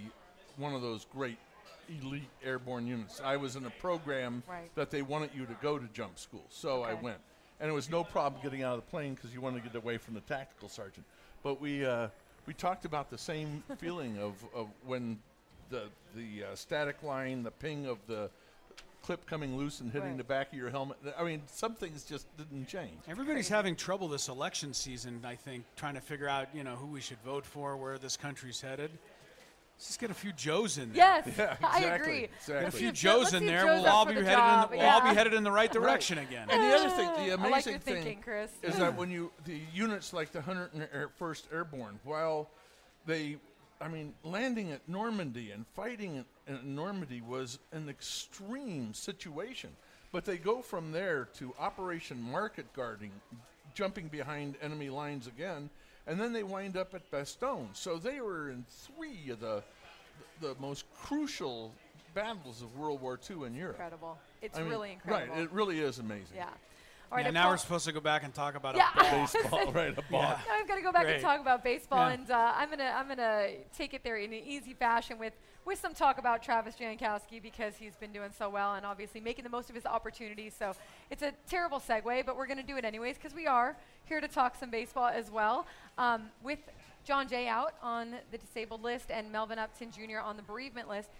[0.58, 1.38] one of those great
[1.88, 3.20] elite airborne units.
[3.24, 4.74] I was in a program Right.
[4.74, 7.18] that they wanted you to go to jump school, so I went,
[7.60, 9.76] and it was no problem getting out of the plane because you wanted to get
[9.76, 11.06] away from the tactical sergeant.
[11.42, 12.08] But we uh,
[12.46, 15.18] we talked about the same feeling of, of when
[15.70, 18.30] the the uh, static line, the ping of the
[19.02, 20.18] clip coming loose and hitting Right.
[20.18, 20.96] the back of your helmet.
[21.16, 22.98] I mean, some things just didn't change.
[23.06, 26.86] Everybody's having trouble this election season, I think, trying to figure out, you know, who
[26.88, 28.90] we should vote for, where this country's headed.
[29.76, 31.22] Let's just get a few Joes in there.
[31.26, 32.24] Yes, Yeah, I exactly, agree.
[32.24, 32.54] exactly.
[32.64, 33.62] Get a few Joes in there.
[33.64, 34.70] Joe's We'll all be the headed in job.
[34.70, 36.48] the, we'll all be headed in the right direction again.
[36.50, 38.50] And the other thing, the amazing like thing thinking, Chris.
[38.62, 42.48] is that when you the units like the 101st Airborne, while
[43.04, 43.36] they,
[43.80, 49.70] I mean, landing at Normandy and fighting in, in Normandy was an extreme situation,
[50.10, 53.10] but they go from there to Operation Market Garden,
[53.74, 55.68] jumping behind enemy lines again,
[56.06, 57.68] and then they wind up at Bastogne.
[57.74, 59.62] So they were in three of the
[60.40, 61.72] the most crucial
[62.14, 63.76] battles of World War II in Europe.
[63.76, 64.18] incredible.
[64.42, 65.34] It's I mean, really incredible.
[65.34, 66.36] Right, it really is amazing.
[66.36, 66.48] yeah.
[67.10, 67.24] All right.
[67.24, 68.88] yeah, now call- we're supposed to go back and talk about Yeah.
[68.96, 69.28] a ball.
[69.32, 69.96] Baseball, right?
[69.96, 70.22] A ball.
[70.22, 70.38] Yeah.
[70.48, 72.14] Now I've got to go back and talk about baseball, Yeah.
[72.14, 75.32] and uh, I'm gonna I'm gonna take it there in an easy fashion with
[75.66, 79.42] with some talk about Travis Jankowski because he's been doing so well and obviously making
[79.42, 80.54] the most of his opportunities.
[80.56, 80.72] So
[81.10, 84.28] it's a terrible segue, but we're gonna do it anyways because we are here to
[84.28, 85.66] talk some baseball as well.
[85.98, 86.60] Um, with
[87.04, 90.20] Jon Jay out on the disabled list and Melvin Upton Jr.
[90.24, 91.10] on the bereavement list.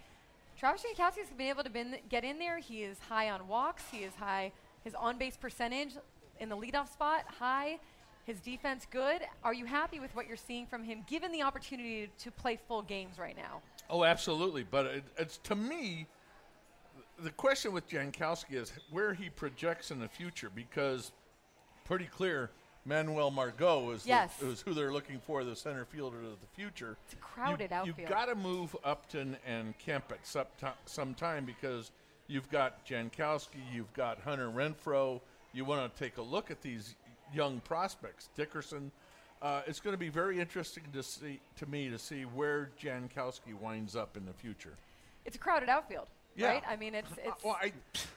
[0.57, 1.71] Travis Jankowski has been able to
[2.09, 2.57] get in there.
[2.57, 3.83] He is high on walks.
[3.91, 4.53] He is high.
[4.83, 5.95] His on-base percentage
[6.39, 7.79] in the leadoff spot high.
[8.27, 9.21] His defense good.
[9.45, 12.81] Are you happy with what you're seeing from him, given the opportunity to play full
[12.81, 13.61] games right now?
[13.89, 14.65] Oh, absolutely.
[14.69, 16.07] But it, it's to me,
[17.23, 21.13] the question with Jankowski is where he projects in the future because
[21.85, 22.51] pretty clear
[22.83, 24.35] Manuel Margot is, Yes.
[24.35, 26.97] the, is who they're looking for, the center fielder of the future.
[27.05, 27.97] It's a crowded you, outfield.
[27.97, 30.47] You've got to move Upton and Kemp at some,
[30.85, 31.91] some time because
[32.27, 35.21] you've got Jankowski, you've got Hunter Renfroe.
[35.53, 36.95] You want to take a look at these
[37.33, 38.91] young prospects, Dickerson.
[39.41, 43.53] Uh, it's going to be very interesting to see to me to see where Jankowski
[43.59, 44.73] winds up in the future.
[45.25, 46.47] It's a crowded outfield, Yeah.
[46.49, 46.63] right?
[46.69, 47.43] I mean, it's Uh, it's.
[47.43, 47.73] well, I,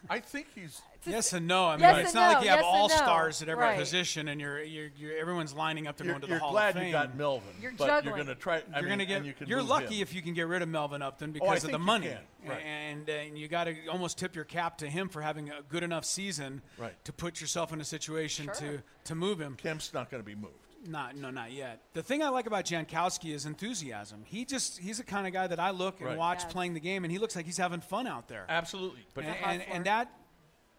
[0.09, 1.65] I think he's Yes and no.
[1.65, 2.95] I mean, Yes it's not no, like you have yes and all no.
[2.95, 3.79] stars at every Right.
[3.79, 6.53] position, and you're, you're, you're everyone's lining up to you're, go into you're the Hall
[6.53, 6.87] glad of Fame.
[6.87, 7.49] you got Melvin.
[7.63, 8.05] You're but juggling.
[8.17, 8.63] You're going to try.
[8.75, 9.25] I you're gonna get.
[9.25, 10.03] You you're lucky him.
[10.03, 12.15] if you can get rid of Melvin Upton Oh, because of the money,
[12.47, 12.61] right.
[12.63, 15.83] and, and you got to almost tip your cap to him for having a good
[15.83, 16.93] enough season Right.
[17.07, 18.55] to put yourself in a situation Sure.
[18.55, 19.57] to to move him.
[19.57, 20.55] Kemp's not going to be moved.
[20.87, 21.81] Not, no, not yet.
[21.93, 24.23] The thing I like about Jankowski is enthusiasm.
[24.25, 26.17] He just, he's the kind of guy that I look and Right.
[26.19, 26.53] watch Yes.
[26.53, 28.47] playing the game, and he looks like he's having fun out there.
[28.49, 30.11] Absolutely, but and, and, and that,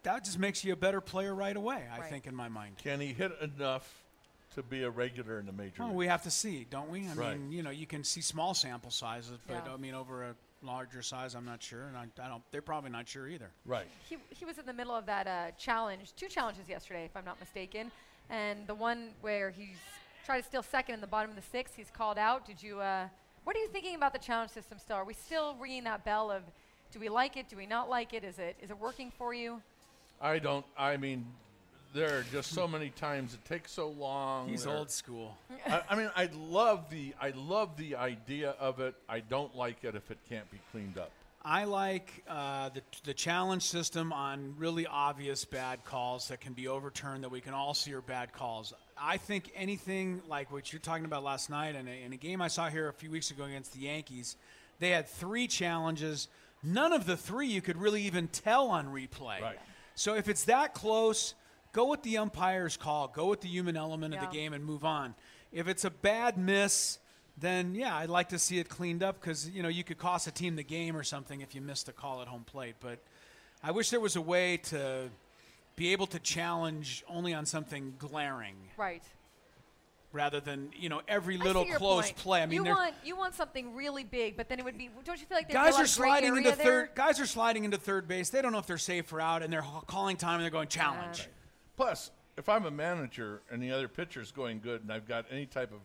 [0.02, 1.86] that just makes you a better player right away.
[1.92, 2.10] I Right.
[2.10, 2.78] think, in my mind.
[2.78, 4.02] can he hit enough
[4.56, 5.84] to be a regular in the major?
[5.84, 7.06] Well, we have to see, don't we?
[7.08, 7.38] I Right.
[7.38, 9.72] mean, you know, you can see small sample sizes, but Yeah.
[9.72, 12.42] I mean, over a larger size, I'm not sure, and I, I don't.
[12.50, 13.50] They're probably not sure either.
[13.64, 13.86] right.
[14.08, 17.24] he, he was in the middle of that uh, challenge, two challenges yesterday, if I'm
[17.24, 17.92] not mistaken,
[18.30, 19.78] and the one where he's
[20.24, 22.46] tried to steal second in the bottom of the sixth, he's called out.
[22.46, 22.80] Did you?
[22.80, 23.08] Uh,
[23.44, 24.78] what are you thinking about the challenge system?
[24.78, 26.42] Still, are we still ringing that bell of,
[26.92, 27.48] do we like it?
[27.48, 28.24] Do we not like it?
[28.24, 29.60] Is it is it working for you?
[30.20, 30.64] I don't.
[30.78, 31.26] I mean,
[31.92, 34.48] there are just so many times it takes so long.
[34.48, 35.36] He's old school.
[35.66, 38.94] I, I mean, I love the I love the idea of it.
[39.08, 41.10] I don't like it if it can't be cleaned up.
[41.44, 46.68] I like uh, the, the challenge system on really obvious bad calls that can be
[46.68, 48.72] overturned that we can all see are bad calls.
[48.96, 52.40] I think anything like what you're talking about last night and a, in a game
[52.40, 54.36] I saw here a few weeks ago against the Yankees,
[54.78, 56.28] They had three challenges.
[56.62, 59.40] None of the three you could really even tell on replay.
[59.40, 59.58] Right.
[59.96, 61.34] So if it's that close,
[61.72, 63.08] go with the umpire's call.
[63.08, 65.14] Go with the human element of the game and move on.
[65.50, 66.98] If it's a bad miss,
[67.38, 70.26] then yeah, I'd like to see it cleaned up because you know you could cost
[70.26, 72.76] a team the game or something if you missed a call at home plate.
[72.80, 72.98] But
[73.62, 75.08] I wish there was a way to
[75.76, 79.02] be able to challenge only on something glaring Right.
[80.12, 82.16] rather than you know every little close point.
[82.16, 82.42] play.
[82.42, 84.90] I mean, you want you want something really big, but then it would be.
[85.04, 86.56] Don't you feel like guys are sliding into there?
[86.64, 86.90] third.
[86.94, 88.28] Guys are sliding into third base.
[88.28, 90.68] They don't know if they're safe or out, and they're calling time and they're going
[90.68, 91.28] challenge.
[91.76, 95.46] Plus, if I'm a manager and the other pitcher's going good and I've got any
[95.46, 95.80] type of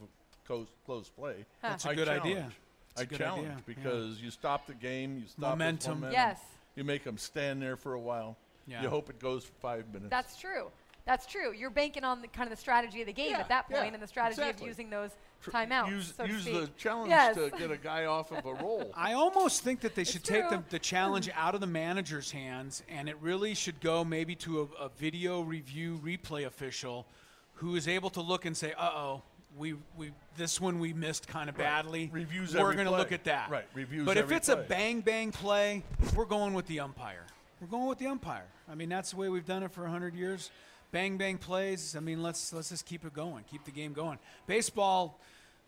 [0.47, 2.25] close, close play, That's a I good challenge.
[2.25, 2.49] idea.
[2.95, 3.73] That's I a good challenge idea, yeah.
[3.75, 5.95] because you stop the game, you stop Momentum.
[5.95, 6.13] momentum.
[6.13, 6.39] Yes.
[6.75, 8.37] You make them stand there for a while.
[8.67, 8.81] Yeah.
[8.81, 10.09] You hope it goes for five minutes.
[10.09, 10.67] That's true.
[11.05, 11.53] That's true.
[11.53, 13.85] You're banking on the kind of the strategy of the game Yeah, at that point,
[13.87, 14.65] yeah, and the strategy exactly.
[14.65, 15.11] of using those
[15.45, 15.89] timeouts.
[15.89, 17.35] Use, so to use the challenge Yes.
[17.35, 18.91] to get a guy off of a roll.
[18.93, 22.83] I almost think that they should take the, the challenge out of the manager's hands,
[22.89, 27.05] and it really should go maybe to a, a video review replay official
[27.53, 29.21] who is able to look and say, "Uh oh,
[29.57, 32.09] we we this one we missed kind of badly.
[32.11, 33.49] Reviews We're gonna look at that.
[33.49, 35.83] Right, reviews But if every it's a bang bang play,
[36.15, 37.25] we're going with the umpire.
[37.59, 38.45] We're going with the umpire.
[38.69, 40.51] I mean, that's the way we've done it for hundred years.
[40.91, 41.95] Bang bang plays.
[41.95, 44.19] I mean, let's let's just keep it going, keep the game going.
[44.45, 45.19] Baseball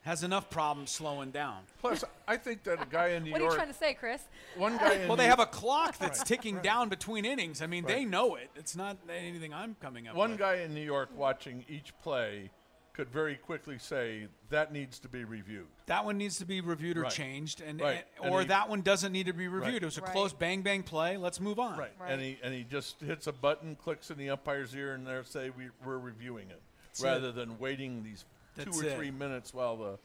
[0.03, 1.57] has enough problems slowing down.
[1.81, 3.93] Plus, I think that a guy in New What are you York, trying to say,
[3.93, 4.21] Chris?
[4.55, 7.61] one guy in Well, they have a clock that's ticking down between innings.
[7.61, 8.49] I mean, they know it.
[8.55, 10.39] It's not anything I'm coming up one with.
[10.39, 12.49] guy in New York watching each play
[12.99, 15.67] could very quickly say that needs to be reviewed.
[15.85, 17.11] that one needs to be reviewed or Right.
[17.11, 18.05] changed, and, Right.
[18.17, 19.73] and- And or he- that one doesn't need to be reviewed.
[19.75, 19.81] Right.
[19.83, 20.11] It was a Right.
[20.11, 21.15] close bang bang play.
[21.15, 21.79] Let's move on.
[21.79, 21.93] Right.
[21.97, 22.11] Right.
[22.11, 25.17] And he and he just hits a button, clicks in the umpire's ear, and they
[25.23, 27.35] say we, we're reviewing it, That's rather it.
[27.35, 28.25] than waiting these
[28.57, 28.95] That's two or it.
[28.97, 29.97] three minutes while the.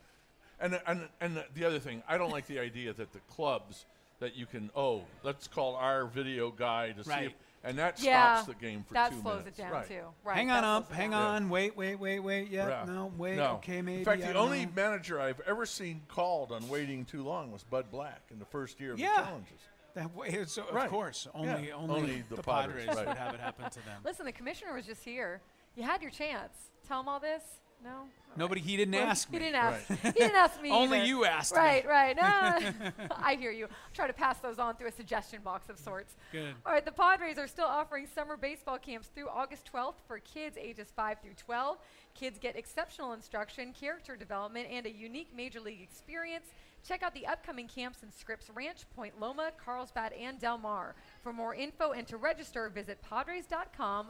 [0.61, 3.87] And and and the other thing, I don't like the idea that the clubs
[4.21, 7.37] that you can oh let's call our video guy to see if, Right.
[7.65, 9.59] And that yeah, stops the game for that two slows minutes.
[9.59, 9.89] it down right.
[9.89, 10.01] too.
[10.23, 10.37] Right.
[10.37, 10.93] hang on slows um, up.
[10.93, 11.23] Hang down.
[11.23, 11.51] on.
[11.51, 11.77] Wait.
[11.77, 11.99] Wait.
[11.99, 12.21] Wait.
[12.21, 12.51] Wait.
[12.51, 12.69] Yeah.
[12.69, 12.85] Yeah.
[12.87, 13.13] No.
[13.17, 13.37] Wait.
[13.37, 13.53] No.
[13.55, 13.83] Okay.
[13.83, 13.99] Maybe.
[13.99, 14.73] In fact, the only know.
[14.77, 18.81] manager I've ever seen called on waiting too long was Bud Black in the first
[18.81, 19.17] year of Yeah.
[19.17, 19.61] the challenges.
[19.95, 20.91] That way, it's, of Right.
[20.91, 21.75] course, only Yeah.
[21.75, 23.07] only, Only the, the Padres, Padres, right.
[23.07, 24.01] would have it happen to them.
[24.05, 25.41] Listen, the commissioner was just here.
[25.77, 26.71] You had your chance.
[26.87, 27.43] Tell him all this.
[27.85, 28.05] No.
[28.37, 28.61] Nobody.
[28.61, 29.45] He didn't Well, ask He me.
[29.45, 29.87] didn't ask.
[29.87, 30.71] He didn't ask me.
[30.73, 31.07] Only either.
[31.07, 31.59] you asked me.
[31.61, 32.17] Right, right.
[32.21, 32.59] Ah,
[33.23, 33.67] I hear you.
[33.67, 36.17] I'll try to pass those on through a suggestion box of sorts.
[36.33, 36.55] Good.
[36.67, 40.57] All right, the Padres are still offering summer baseball camps through August 12th for kids
[40.61, 41.77] ages 5 through 12.
[42.15, 46.47] Kids get exceptional instruction, character development, and a unique major league experience.
[46.87, 50.95] Check out the upcoming camps in Scripps Ranch, Point Loma, Carlsbad, and Del Mar.
[51.23, 54.09] For more info and to register, visit padres.com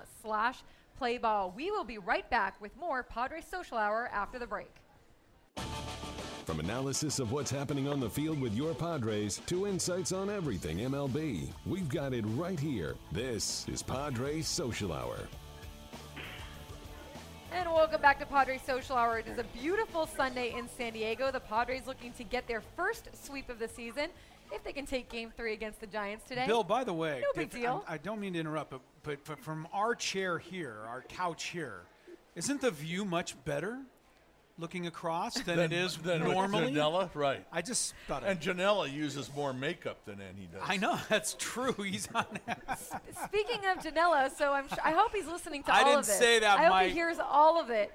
[0.98, 1.54] slash playball.
[1.54, 4.70] We will be right back with more Padres Social Hour after the break.
[6.44, 10.78] From analysis of what's happening on the field with your Padres to insights on everything
[10.78, 12.96] MLB, we've got it right here.
[13.12, 15.16] This is Padres Social Hour.
[17.50, 19.18] And welcome back to Padres Social Hour.
[19.20, 21.30] It is a beautiful Sunday in San Diego.
[21.30, 24.08] The Padres looking to get their first sweep of the season
[24.52, 26.46] if they can take game three against the Giants today.
[26.46, 27.84] Bill, by the way, No big if- deal.
[27.88, 31.44] I'm- I don't mean to interrupt, but, but, but from our chair here, our couch
[31.44, 31.82] here,
[32.34, 33.78] isn't the view much better
[34.58, 36.72] looking across than it is than normally?
[36.72, 37.44] Janela, right?
[37.52, 38.56] I just thought And it.
[38.56, 40.62] Janela uses more makeup than Andy does.
[40.64, 41.74] I know that's true.
[41.78, 42.24] He's on.
[43.26, 46.06] Speaking of Janela, so I'm sure, I hope he's listening to I all didn't of
[46.06, 46.18] this.
[46.18, 47.92] say that, I hope he hears all of it.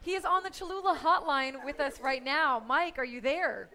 [0.00, 2.62] He is on the Cholula hotline with us right now.
[2.66, 3.68] Mike, are you there?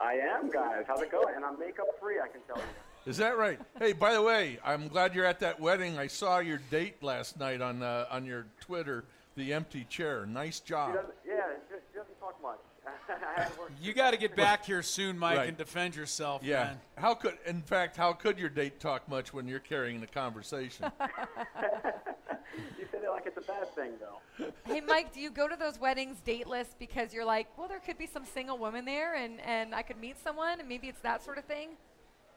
[0.00, 0.84] I am, guys.
[0.88, 1.34] How's it going?
[1.36, 2.62] And I'm makeup free, I can tell you.
[3.06, 3.58] Is that right?
[3.78, 5.98] hey, by the way, I'm glad you're at that wedding.
[5.98, 9.04] I saw your date last night on uh, on your Twitter.
[9.36, 10.26] The empty chair.
[10.26, 10.92] Nice job.
[10.94, 11.34] doesn't, yeah,
[11.68, 12.58] he doesn't talk much.
[13.08, 15.48] I had to work- You got to get back here soon, Mike, Right.
[15.48, 16.64] and defend yourself, Yeah.
[16.64, 16.80] man.
[16.98, 20.90] How could, in fact, how could your date talk much when you're carrying the conversation?
[21.00, 24.46] you said it like it's a bad thing, though.
[24.66, 27.98] Hey, Mike, do you go to those weddings dateless because you're like, well, there could
[27.98, 31.24] be some single woman there and, and I could meet someone and maybe it's that
[31.24, 31.70] sort of thing?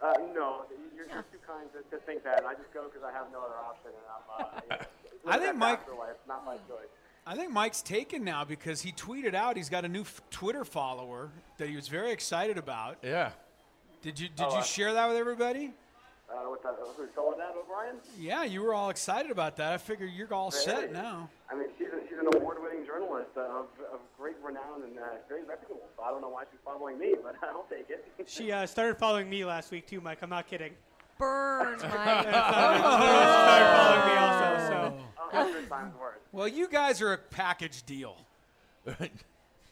[0.04, 2.40] Uh, no, you're, you're too kind to, to think that.
[2.40, 3.92] And I just go because I have no other option.
[3.96, 6.88] And I'm, uh, you know, I think Mike- bachelor life, not my choice.
[7.26, 10.66] I think Mike's taken now because he tweeted out he's got a new f- Twitter
[10.66, 12.98] follower that he was very excited about.
[13.02, 13.32] yeah.
[14.02, 15.72] Did you did Oh, you uh, share that with everybody?
[16.30, 17.96] Uh, with the, who's Soledad O'Brien?
[18.20, 19.72] Yeah, you were all excited about that.
[19.72, 21.30] I figure you're all set now.
[21.50, 22.03] I mean, she's, an award-winning
[23.14, 25.82] journalist uh, of, of great renown and uh, very reputable.
[25.98, 28.06] So I don't know why she's following me, but I'll take it.
[28.28, 30.20] She uh, started following me last week too, Mike.
[30.22, 30.74] I'm not kidding.
[31.20, 31.82] Burn, Mike.
[31.82, 32.34] She started
[33.76, 34.68] following me also.
[34.70, 34.98] So
[35.32, 36.20] A hundred times worse.
[36.32, 38.16] Well, you guys are a package deal.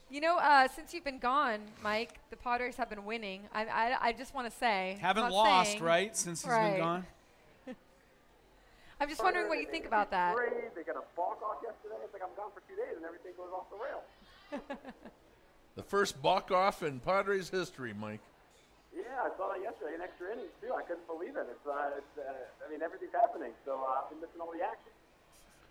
[0.10, 3.44] You know, uh, since you've been gone, Mike, the Padres have been winning.
[3.54, 4.98] I, I, I just want to say.
[5.00, 6.18] Haven't not lost, saying- right?
[6.18, 6.72] Since he's Right.
[6.72, 7.06] been gone.
[9.02, 10.36] I'm just wondering what you think about that.
[10.36, 10.76] Great.
[10.76, 11.98] They got a balk off yesterday.
[12.06, 14.06] It's like I'm gone for two days and everything goes off the rails.
[15.76, 18.20] The first balk off in Padres history, Mike.
[18.94, 20.74] Yeah, I saw that yesterday in extra innings too.
[20.74, 21.48] I couldn't believe it.
[21.50, 23.52] It's, uh, it's uh, I mean, everything's happening.
[23.66, 24.92] So uh, I've been missing all the action.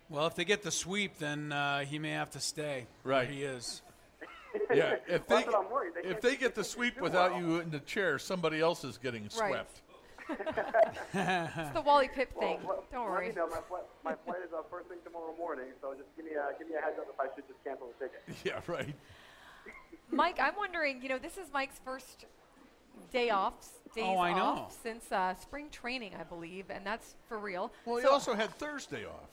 [0.09, 2.87] Well, if they get the sweep, then uh, he may have to stay.
[3.03, 3.27] Right.
[3.27, 3.81] Where he is.
[4.73, 5.93] Yeah, if they That's what I'm worried.
[5.95, 7.39] They if they they get the sweep without well.
[7.39, 9.51] you in the chair, somebody else is getting Right.
[9.51, 9.81] swept.
[10.39, 12.59] It's the Wally Pipp thing.
[12.65, 13.29] Well, Don't worry.
[13.29, 13.47] me know.
[13.47, 16.57] My, flight, my flight is uh, first thing tomorrow morning, so just give me a
[16.57, 18.21] give me a heads up if I should just cancel the ticket.
[18.45, 18.95] Yeah, right.
[20.09, 22.25] Mike, I'm wondering, you know, this is Mike's first
[23.11, 23.53] day off,
[23.95, 24.43] days Oh, I know.
[24.43, 27.71] off since uh, spring training, I believe, and that's for real.
[27.85, 29.29] Well, he also had Thursday off.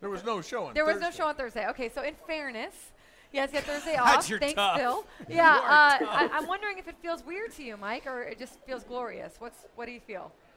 [0.00, 1.66] There was no show on There was no show on Thursday.
[1.68, 2.92] Okay, so in fairness,
[3.32, 4.28] yes, get Thursday God, off.
[4.28, 4.76] you're Thanks, tough.
[4.78, 5.04] Bill.
[5.28, 6.08] You Yeah, are uh, tough.
[6.10, 9.36] I, I'm wondering if it feels weird to you, Mike, or it just feels glorious.
[9.38, 10.32] What's what do you feel?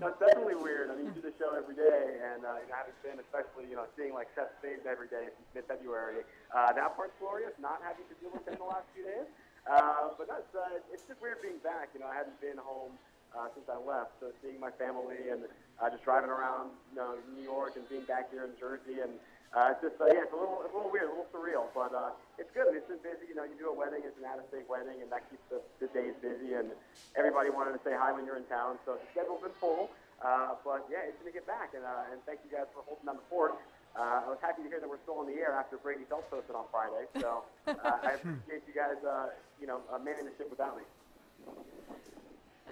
[0.00, 0.90] no, it's definitely weird.
[0.90, 3.66] I mean, you do the show every day, and uh, you know, having been, especially,
[3.70, 6.22] you know, seeing like Seth's face every day since mid-February.
[6.54, 7.50] Uh, that part's glorious.
[7.58, 9.26] Not having to deal with it in the last few days,
[9.66, 11.90] uh, but no, it's, uh, it's just weird being back.
[11.94, 12.94] You know, I hadn't been home
[13.34, 15.50] uh, since I left, so seeing my family and
[15.82, 19.18] uh, just driving around, you know, New York and being back here in Jersey, and
[19.56, 21.72] uh, it's just uh, yeah, it's a little, it's a little weird, a little surreal,
[21.72, 22.68] but uh, it's good.
[22.76, 23.32] It's been busy.
[23.32, 25.88] You know, you do a wedding, it's an out-of-state wedding, and that keeps the, the
[25.96, 26.68] days busy, and
[27.16, 29.88] everybody wanted to say hi when you're in town, so the schedule's been full.
[30.20, 32.82] Uh, but yeah, it's going to get back, and, uh, and thank you guys for
[32.84, 33.54] holding down the fort.
[33.96, 36.26] Uh, I was happy to hear that we're still on the air after Brady Phelps
[36.28, 37.72] posted on Friday, so uh,
[38.04, 39.30] I appreciate you guys, uh,
[39.60, 40.84] you know, uh, manning the ship without me.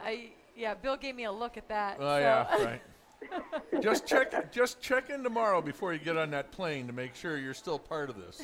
[0.02, 1.96] I yeah, Bill gave me a look at that.
[2.00, 2.82] Oh so- yeah, right.
[3.80, 7.36] just check just check in tomorrow before you get on that plane to make sure
[7.36, 8.42] you're still part of this.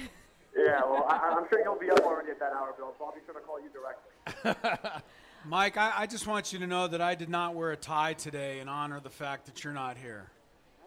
[0.56, 3.12] Yeah, well, I, I'm sure you'll be up already at that hour, Bill, so I'll
[3.12, 5.00] be sure to call you directly.
[5.44, 8.12] Mike, I, I just want you to know that I did not wear a tie
[8.12, 10.30] today in honor of the fact that you're not here.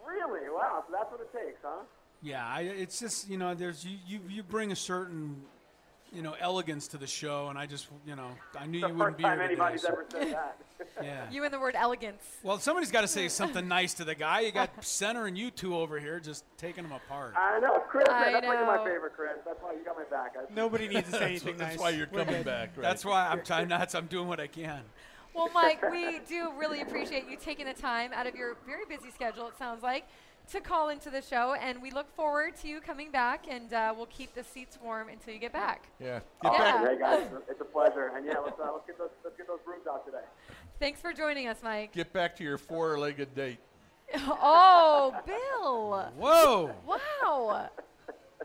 [0.06, 0.48] Really?
[0.48, 1.82] Wow, so that's what it takes, huh?
[2.22, 5.42] Yeah, I, it's just you know, there's you, you you bring a certain
[6.16, 8.94] you know elegance to the show, and I just you know I knew the you
[8.94, 9.52] wouldn't be time here today.
[9.52, 10.56] anybody's so- ever said that.
[11.02, 11.30] yeah.
[11.30, 12.22] You and the word elegance.
[12.42, 14.40] Well, somebody's got to say something nice to the guy.
[14.40, 17.34] You got Center and you two over here just taking him apart.
[17.36, 18.06] I know, Chris.
[18.08, 19.32] I that's why you're my favorite, Chris.
[19.44, 20.34] That's why you got my back.
[20.38, 21.80] I, Nobody needs to say anything That's nice.
[21.80, 22.82] why you're coming back, right?
[22.82, 23.94] That's why I'm trying nuts.
[23.94, 24.82] I'm doing what I can.
[25.34, 29.10] Well, Mike, we do really appreciate you taking the time out of your very busy
[29.10, 30.06] schedule, it sounds like,
[30.52, 31.54] to call into the show.
[31.54, 35.08] And we look forward to you coming back, and uh, we'll keep the seats warm
[35.08, 35.88] until you get back.
[36.00, 36.20] yeah.
[36.44, 37.16] All Get right, Yeah.
[37.16, 38.12] hey guys, it's a pleasure.
[38.16, 40.24] And yeah, let's uh, let's get those let's get those brooms out today.
[40.78, 41.92] Thanks for joining us, Mike.
[41.92, 43.58] get back to your four-legged date.
[44.14, 46.12] oh, Bill.
[46.16, 46.70] Whoa!
[46.86, 47.68] Wow.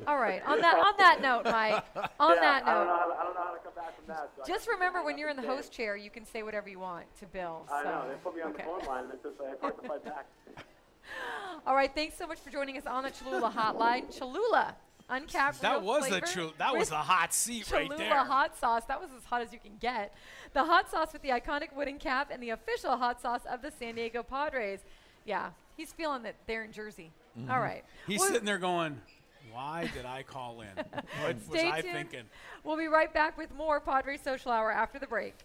[0.08, 0.41] All right.
[0.47, 1.84] On that on that note, Mike.
[2.20, 3.95] On yeah, that I don't note, how to, I don't know how to come back
[3.95, 4.32] from that.
[4.38, 7.06] so just remember when you're in the host chair, you can say whatever you want
[7.20, 7.68] to Bill.
[7.72, 8.64] I so- know they put me on okay.
[8.64, 10.26] the phone line, and it's just it's hard to fight back.
[11.68, 11.93] All right.
[11.93, 14.18] Thanks so much for joining us on the Cholula Hotline.
[14.18, 14.76] Cholula,
[15.10, 15.62] uncapped.
[15.62, 16.52] That was a flavor true.
[16.58, 18.16] That was a hot seat right Cholula there.
[18.24, 18.84] hot sauce.
[18.88, 20.14] That was as hot as you can get.
[20.54, 23.72] The hot sauce with the iconic wooden cap and the official hot sauce of the
[23.72, 24.80] San Diego Padres.
[25.26, 27.12] Yeah, he's feeling that they're in Jersey.
[27.39, 27.52] Mm-hmm.
[27.52, 27.84] All right.
[28.08, 28.99] He's Well, sitting there going,
[29.52, 30.68] "Why did I call in?
[31.22, 31.93] What was Stay I tuned.
[31.93, 32.24] thinking?"
[32.64, 35.36] We'll be right back with more Padres Social Hour after the break.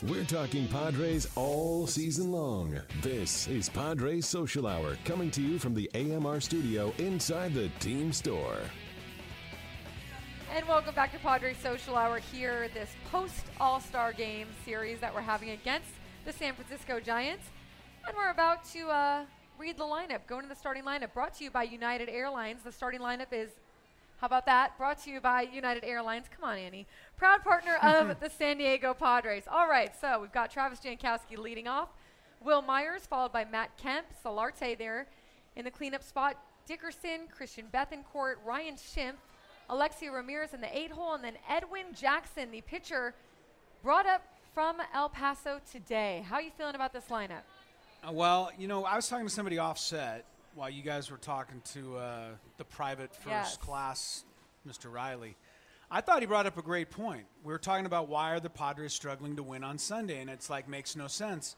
[0.00, 2.76] We're talking Padres all season long.
[3.02, 8.12] This is Padres Social Hour coming to you from the AMR studio inside the team
[8.12, 8.56] store.
[10.52, 15.14] And welcome back to Padres Social Hour here, this post All Star Game series that
[15.14, 15.90] we're having against
[16.24, 17.44] the San Francisco Giants.
[18.04, 19.24] And we're about to uh,
[19.56, 21.14] read the lineup, go into the starting lineup.
[21.14, 22.64] Brought to you by United Airlines.
[22.64, 23.50] The starting lineup is,
[24.22, 24.78] how about that?
[24.78, 26.26] Brought to you by United Airlines.
[26.32, 26.86] Come on, Annie.
[27.16, 29.42] Proud partner of the San Diego Padres.
[29.50, 31.88] All right, so we've got Travis Jankowski leading off,
[32.40, 35.08] Wil Myers, followed by Matt Kemp, Solarte there
[35.56, 39.16] in the cleanup spot, Dickerson, Christian Bethancourt, Ryan Schimpf,
[39.68, 43.14] Alexei Ramirez in the eight hole, and then Edwin Jackson, the pitcher,
[43.82, 44.22] brought up
[44.54, 46.24] from El Paso today.
[46.28, 47.42] How are you feeling about this lineup?
[48.06, 51.60] Uh, well, you know, I was talking to somebody offset while you guys were talking
[51.72, 52.24] to uh,
[52.58, 53.56] the private first Yes.
[53.56, 54.24] class,
[54.68, 54.92] Mr.
[54.92, 55.36] Riley.
[55.90, 57.24] I thought he brought up a great point.
[57.44, 60.48] We were talking about why are the Padres struggling to win on Sunday, and it's
[60.48, 61.56] like makes no sense.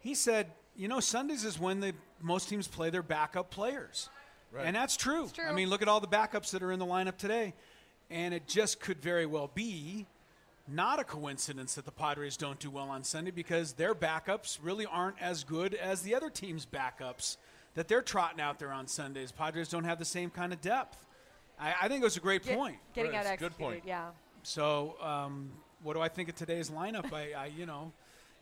[0.00, 4.08] He said, you know, Sundays is when the most teams play their backup players.
[4.58, 5.24] And that's true.
[5.24, 5.46] It's true.
[5.46, 7.54] I mean, look at all the backups that are in the lineup today.
[8.10, 10.06] And it just could very well be
[10.68, 14.84] not a coincidence that the Padres don't do well on Sunday because their backups really
[14.84, 17.38] aren't as good as the other team's backups
[17.74, 19.32] that they're trotting out there on Sundays.
[19.32, 21.04] Padres don't have the same kind of depth.
[21.58, 22.76] I, I think it was a great Get- point.
[22.94, 23.82] Getting Right, out it's a good point.
[23.86, 24.10] Yeah.
[24.42, 25.50] So, um,
[25.82, 27.12] what do I think of today's lineup?
[27.12, 27.92] I, I you know,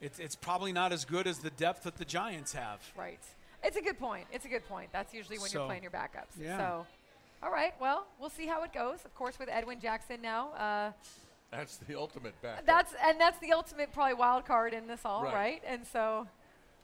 [0.00, 2.80] it's it's probably not as good as the depth that the Giants have.
[2.96, 3.20] Right.
[3.62, 4.26] It's a good point.
[4.32, 4.88] It's a good point.
[4.92, 6.32] That's usually when So, you're playing your backups.
[6.40, 6.56] yeah.
[6.56, 6.86] So,
[7.42, 7.74] all right.
[7.80, 9.04] Well, we'll see how it goes.
[9.04, 10.50] Of course, with Edwin Jackson now.
[10.52, 10.92] Uh,
[11.50, 12.64] That's the ultimate backup.
[12.64, 15.34] that's and that's the ultimate probably wild card in this all, Right.
[15.34, 15.62] right?
[15.66, 16.26] And so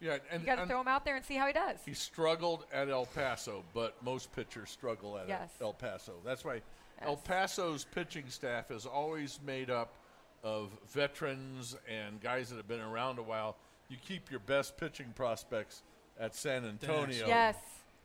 [0.01, 1.79] yeah, and, you got to throw him out there and see how he does.
[1.85, 5.51] he struggled at El Paso, but most pitchers struggle at Yes.
[5.61, 6.15] El Paso.
[6.25, 6.61] That's why
[7.03, 9.95] El Paso's pitching staff is always made up
[10.43, 13.57] of veterans and guys that have been around a while.
[13.89, 15.83] You keep your best pitching prospects
[16.19, 17.57] at San Antonio, Yes.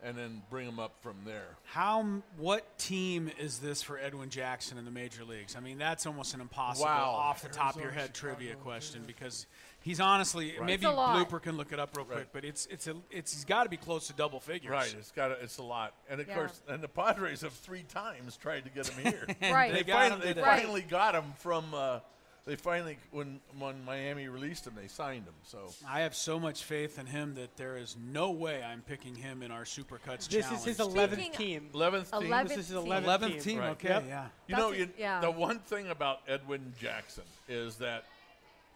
[0.03, 1.55] and then bring them up from there.
[1.65, 2.03] How
[2.37, 5.55] what team is this for Edwin Jackson in the major leagues?
[5.55, 7.11] I mean, that's almost an impossible Wow.
[7.11, 9.45] off the top of your head trivia question because
[9.81, 10.85] he's honestly maybe It's.
[10.85, 13.69] Blooper can look it up real quick, but it's it's a it's he's got to
[13.69, 14.71] be close to double figures.
[14.71, 16.35] Right, it's got it's a lot, and of Yeah.
[16.35, 19.27] course, and the Padres have three times tried to get him here.
[19.51, 19.71] Right.
[19.71, 21.65] They they, got him finally, they finally got him from.
[21.73, 21.99] Uh,
[22.43, 25.33] they finally, when when Miami released him, they signed him.
[25.43, 29.15] So I have so much faith in him that there is no way I'm picking
[29.15, 30.67] him in our Supercuts This challenge.
[30.67, 31.69] is his 11th team.
[31.71, 32.31] eleventh team.
[32.31, 32.91] 11th This is his team.
[32.91, 33.59] 11th, 11th team.
[33.59, 33.69] Right.
[33.69, 34.03] Okay, Yep.
[34.07, 34.23] yeah.
[34.47, 35.21] You That's know, a- you, yeah.
[35.21, 38.05] the one thing about Edwin Jackson is that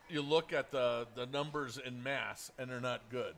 [0.10, 3.36] you look at the the numbers in mass, and they're not good.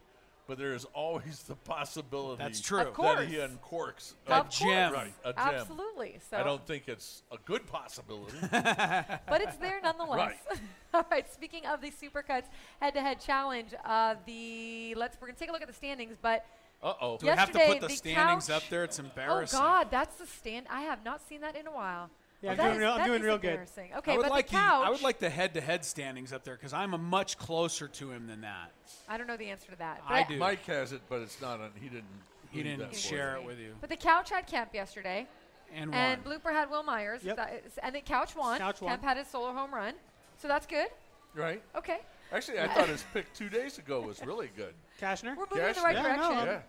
[0.47, 2.79] But there is always the possibility That's true.
[2.79, 3.19] Of course.
[3.19, 4.93] that he uncorks Of a gem.
[4.93, 5.43] Right, a gem.
[5.43, 6.19] Absolutely.
[6.29, 8.37] So I don't think it's a good possibility.
[8.51, 10.35] but it's there nonetheless.
[10.93, 11.29] All right.
[11.33, 12.45] Speaking of the Supercuts
[12.81, 16.15] head-to-head challenge, uh, the let's we're gonna take a look at the standings.
[16.21, 16.45] But
[16.81, 17.17] Uh oh.
[17.17, 18.85] Do we have to Yesterday, put the the standings couch- up there?
[18.85, 19.59] It's embarrassing.
[19.59, 19.89] oh embarrassing.
[19.89, 20.67] God, that's the stand.
[20.69, 22.09] I have not seen that in a while.
[22.41, 23.49] Yeah, I'm doing is- real- I'm doing real good.
[23.51, 23.91] embarrassing.
[23.97, 24.87] Okay, I would but like the the, couch.
[24.87, 28.27] I would like the head-to-head standings up there because I'm a much closer to him
[28.27, 28.71] than that.
[29.09, 30.01] I don't know the answer to that.
[30.07, 30.37] I but do.
[30.37, 31.71] Mike has it, but it's not on.
[31.81, 32.05] He didn't.
[32.51, 33.73] He didn't share it with you.
[33.81, 35.27] But the couch had Kemp yesterday,
[35.75, 36.23] And, and.
[36.23, 37.23] Blooper had Wil Myers.
[37.23, 37.35] Yep.
[37.37, 38.57] That is- and then Couch won.
[38.59, 38.91] Couch won.
[38.91, 39.93] Kemp had his solo home run,
[40.37, 40.87] so that's good.
[41.35, 41.61] Right.
[41.75, 41.99] Okay,
[42.31, 44.73] Actually, I thought his pick two days ago was really good.
[44.99, 45.35] Cashner?
[45.37, 46.35] we're moving in the right Yeah, direction.
[46.35, 46.59] no, Yeah.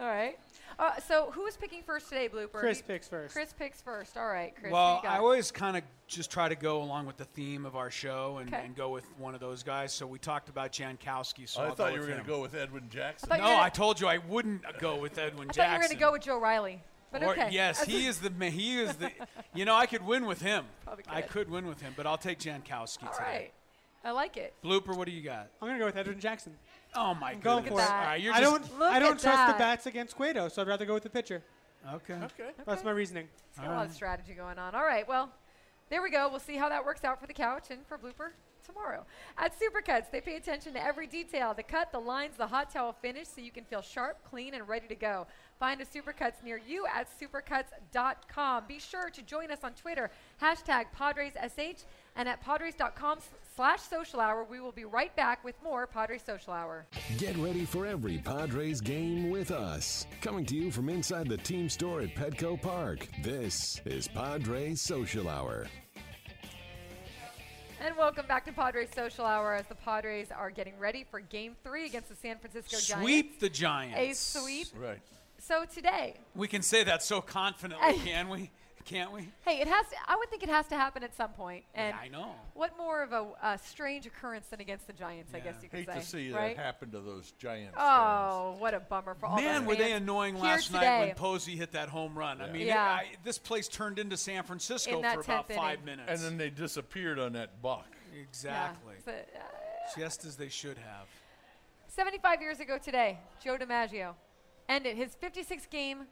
[0.00, 0.38] All right.
[0.78, 2.52] Uh, so who is picking first today, Blooper?
[2.52, 3.34] Chris You- picks first.
[3.34, 4.16] Chris picks first.
[4.16, 4.72] All right, Chris.
[4.72, 5.12] well, you got?
[5.12, 8.38] I always kind of just try to go along with the theme of our show
[8.38, 9.92] and, and go with one of those guys.
[9.92, 11.48] So we talked about Jankowski.
[11.48, 13.28] So I I'll thought you were going to go with Edwin Jackson.
[13.28, 15.72] thought you No, gonna- I told you I wouldn't go with Edwin I thought Jackson.
[15.72, 17.48] you were going to go with Joe Riley, but Or- okay.
[17.52, 19.10] Yes, he is the he is the.
[19.54, 20.64] You know, I could win with him.
[20.84, 21.30] Probably I could.
[21.30, 23.24] could win with him, but I'll take Jankowski All today.
[23.24, 23.52] right.
[24.04, 24.52] I like it.
[24.62, 25.48] Blooper, what do you got?
[25.60, 26.52] I'm going to go with Edwin Jackson.
[26.94, 27.86] Oh my I'm going goodness!
[27.86, 27.96] for it.
[27.96, 29.52] All right, you're I just don't, Look I don't at trust that.
[29.52, 31.42] the bats against Cueto, so I'd rather go with the pitcher.
[31.94, 32.14] okay.
[32.14, 32.50] okay.
[32.66, 33.28] That's my reasoning.
[33.50, 34.74] It's got a lot of strategy going on.
[34.74, 35.30] All right, well,
[35.90, 36.28] there we go.
[36.28, 38.32] We'll see how that works out for the couch and for Blooper
[38.64, 39.04] tomorrow.
[39.38, 42.92] At Supercuts, they pay attention to every detail the cut, the lines, the hot towel
[42.92, 45.26] finish, so you can feel sharp, clean, and ready to go.
[45.60, 48.64] Find a Supercuts near you at supercuts.com.
[48.66, 51.84] Be sure to join us on Twitter, hashtag PadresSH,
[52.16, 53.18] and at padres.com
[53.56, 54.44] slash social hour.
[54.44, 56.86] We will be right back with more Padres Social Hour.
[57.18, 60.06] Get ready for every Padres game with us.
[60.20, 63.06] Coming to you from inside the team store at Petco Park.
[63.22, 65.66] This is Padres Social Hour.
[67.80, 71.54] And welcome back to Padres Social Hour as the Padres are getting ready for Game
[71.64, 73.02] 3 against the San Francisco Giants.
[73.04, 73.98] Sweep the Giants.
[73.98, 74.68] A sweep.
[74.74, 75.00] Right.
[75.38, 78.50] So today, We can say that so confidently, can we?
[78.84, 79.28] Can't we?
[79.46, 79.86] hey, it has.
[79.88, 81.64] To, I would think it has to happen at some point.
[81.74, 82.32] And yeah, I know.
[82.52, 85.32] what more of a, a strange occurrence than against the Giants?
[85.34, 85.94] I guess you could Hate say.
[86.00, 86.54] to see right?
[86.56, 87.74] that happen to those Giants.
[87.78, 91.14] Oh, what a bummer for all Man, those were they annoying here last night when
[91.14, 92.42] Posey hit that home run.
[92.42, 95.96] I mean, it- I, this place turned into San Francisco In for about five inning.
[95.96, 96.10] minutes.
[96.10, 97.86] And then they disappeared on that buck.
[98.14, 98.94] Yeah, exactly.
[99.04, 101.06] so, uh, Just as they should have.
[101.88, 104.14] 75 years ago today, Joe DiMaggio
[104.68, 106.06] ended his 56 game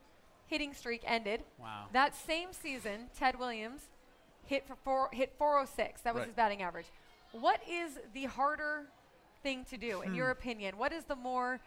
[0.52, 1.42] hitting streak ended.
[1.58, 1.86] Wow.
[1.94, 3.80] That same season, Ted Williams
[4.44, 6.02] hit for four, hit 406.
[6.02, 6.26] That was Right.
[6.26, 6.86] his batting average.
[7.32, 8.86] What is the harder
[9.42, 10.16] thing to do, in hmm.
[10.16, 10.76] your opinion?
[10.76, 11.58] What is the more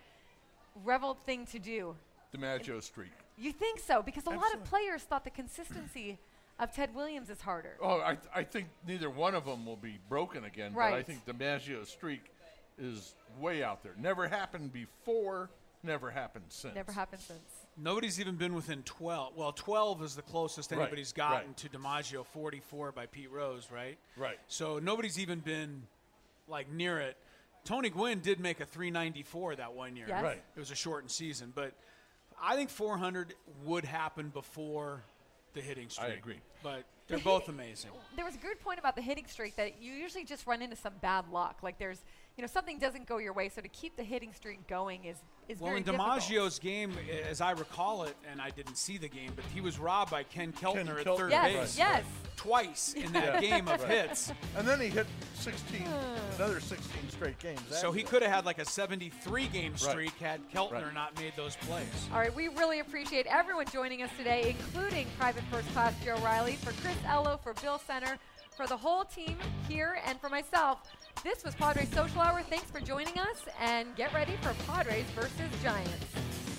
[0.84, 1.96] reveled thing to do?
[2.32, 3.12] DiMaggio streak.
[3.38, 4.04] You think so?
[4.04, 6.20] Because a lot of players thought the consistency
[6.60, 7.78] of Ted Williams is harder.
[7.82, 10.74] Oh, I, I think neither one of them will be broken again.
[10.76, 11.06] But I Right.
[11.06, 12.32] think DiMaggio's streak
[12.78, 13.96] is way out there.
[13.98, 15.50] Never happened before.
[15.82, 16.76] Never happened since.
[16.76, 17.64] Never happened since.
[17.78, 19.36] Nobody's even been within 12.
[19.36, 21.57] Well, 12 is the closest Right, anybody's gotten right.
[21.57, 23.97] to DiMaggio, 44 by Pete Rose, right?
[24.15, 24.39] Right.
[24.47, 25.84] So nobody's even been
[26.47, 27.17] like near it.
[27.65, 30.05] Tony Gwynn did make a 394 that one year.
[30.07, 30.23] Yes.
[30.23, 30.41] Right.
[30.55, 31.73] It was a shortened season, but
[32.41, 33.34] I think 400
[33.65, 35.03] would happen before
[35.53, 36.11] the hitting streak.
[36.11, 36.39] I agree.
[36.61, 37.91] But they're both amazing.
[38.15, 40.78] There was a good point about the hitting streak that you usually just run into
[40.78, 41.59] some bad luck.
[41.61, 42.05] Like there's,
[42.38, 43.49] you know, something doesn't go your way.
[43.49, 45.17] So to keep the hitting streak going is
[45.48, 46.20] is Well, very in difficult.
[46.20, 46.93] DiMaggio's game,
[47.30, 50.24] as I recall it, and I didn't see the game, but he was robbed by
[50.24, 51.18] Ken Keltner at Keltner.
[51.18, 52.04] third Yes, base yes.
[52.36, 53.50] twice in that Yeah.
[53.50, 53.89] game of Right.
[53.91, 54.32] hits.
[54.58, 56.36] And then he hit 16, hmm.
[56.36, 57.62] another 16 straight games.
[57.70, 60.93] So he could have had like a 73 game streak had Keltner Right.
[60.93, 61.86] not made those plays.
[62.12, 66.56] All right, we really appreciate everyone joining us today, including Private First Class Joe Riley,
[66.56, 68.18] for Chris Ello, for Bill Center,
[68.56, 69.38] for the whole team
[69.68, 70.80] here, and for myself.
[71.24, 72.41] This was Padres Social Hour.
[72.43, 76.55] Thanks for joining us, and get ready for Padres versus Giants.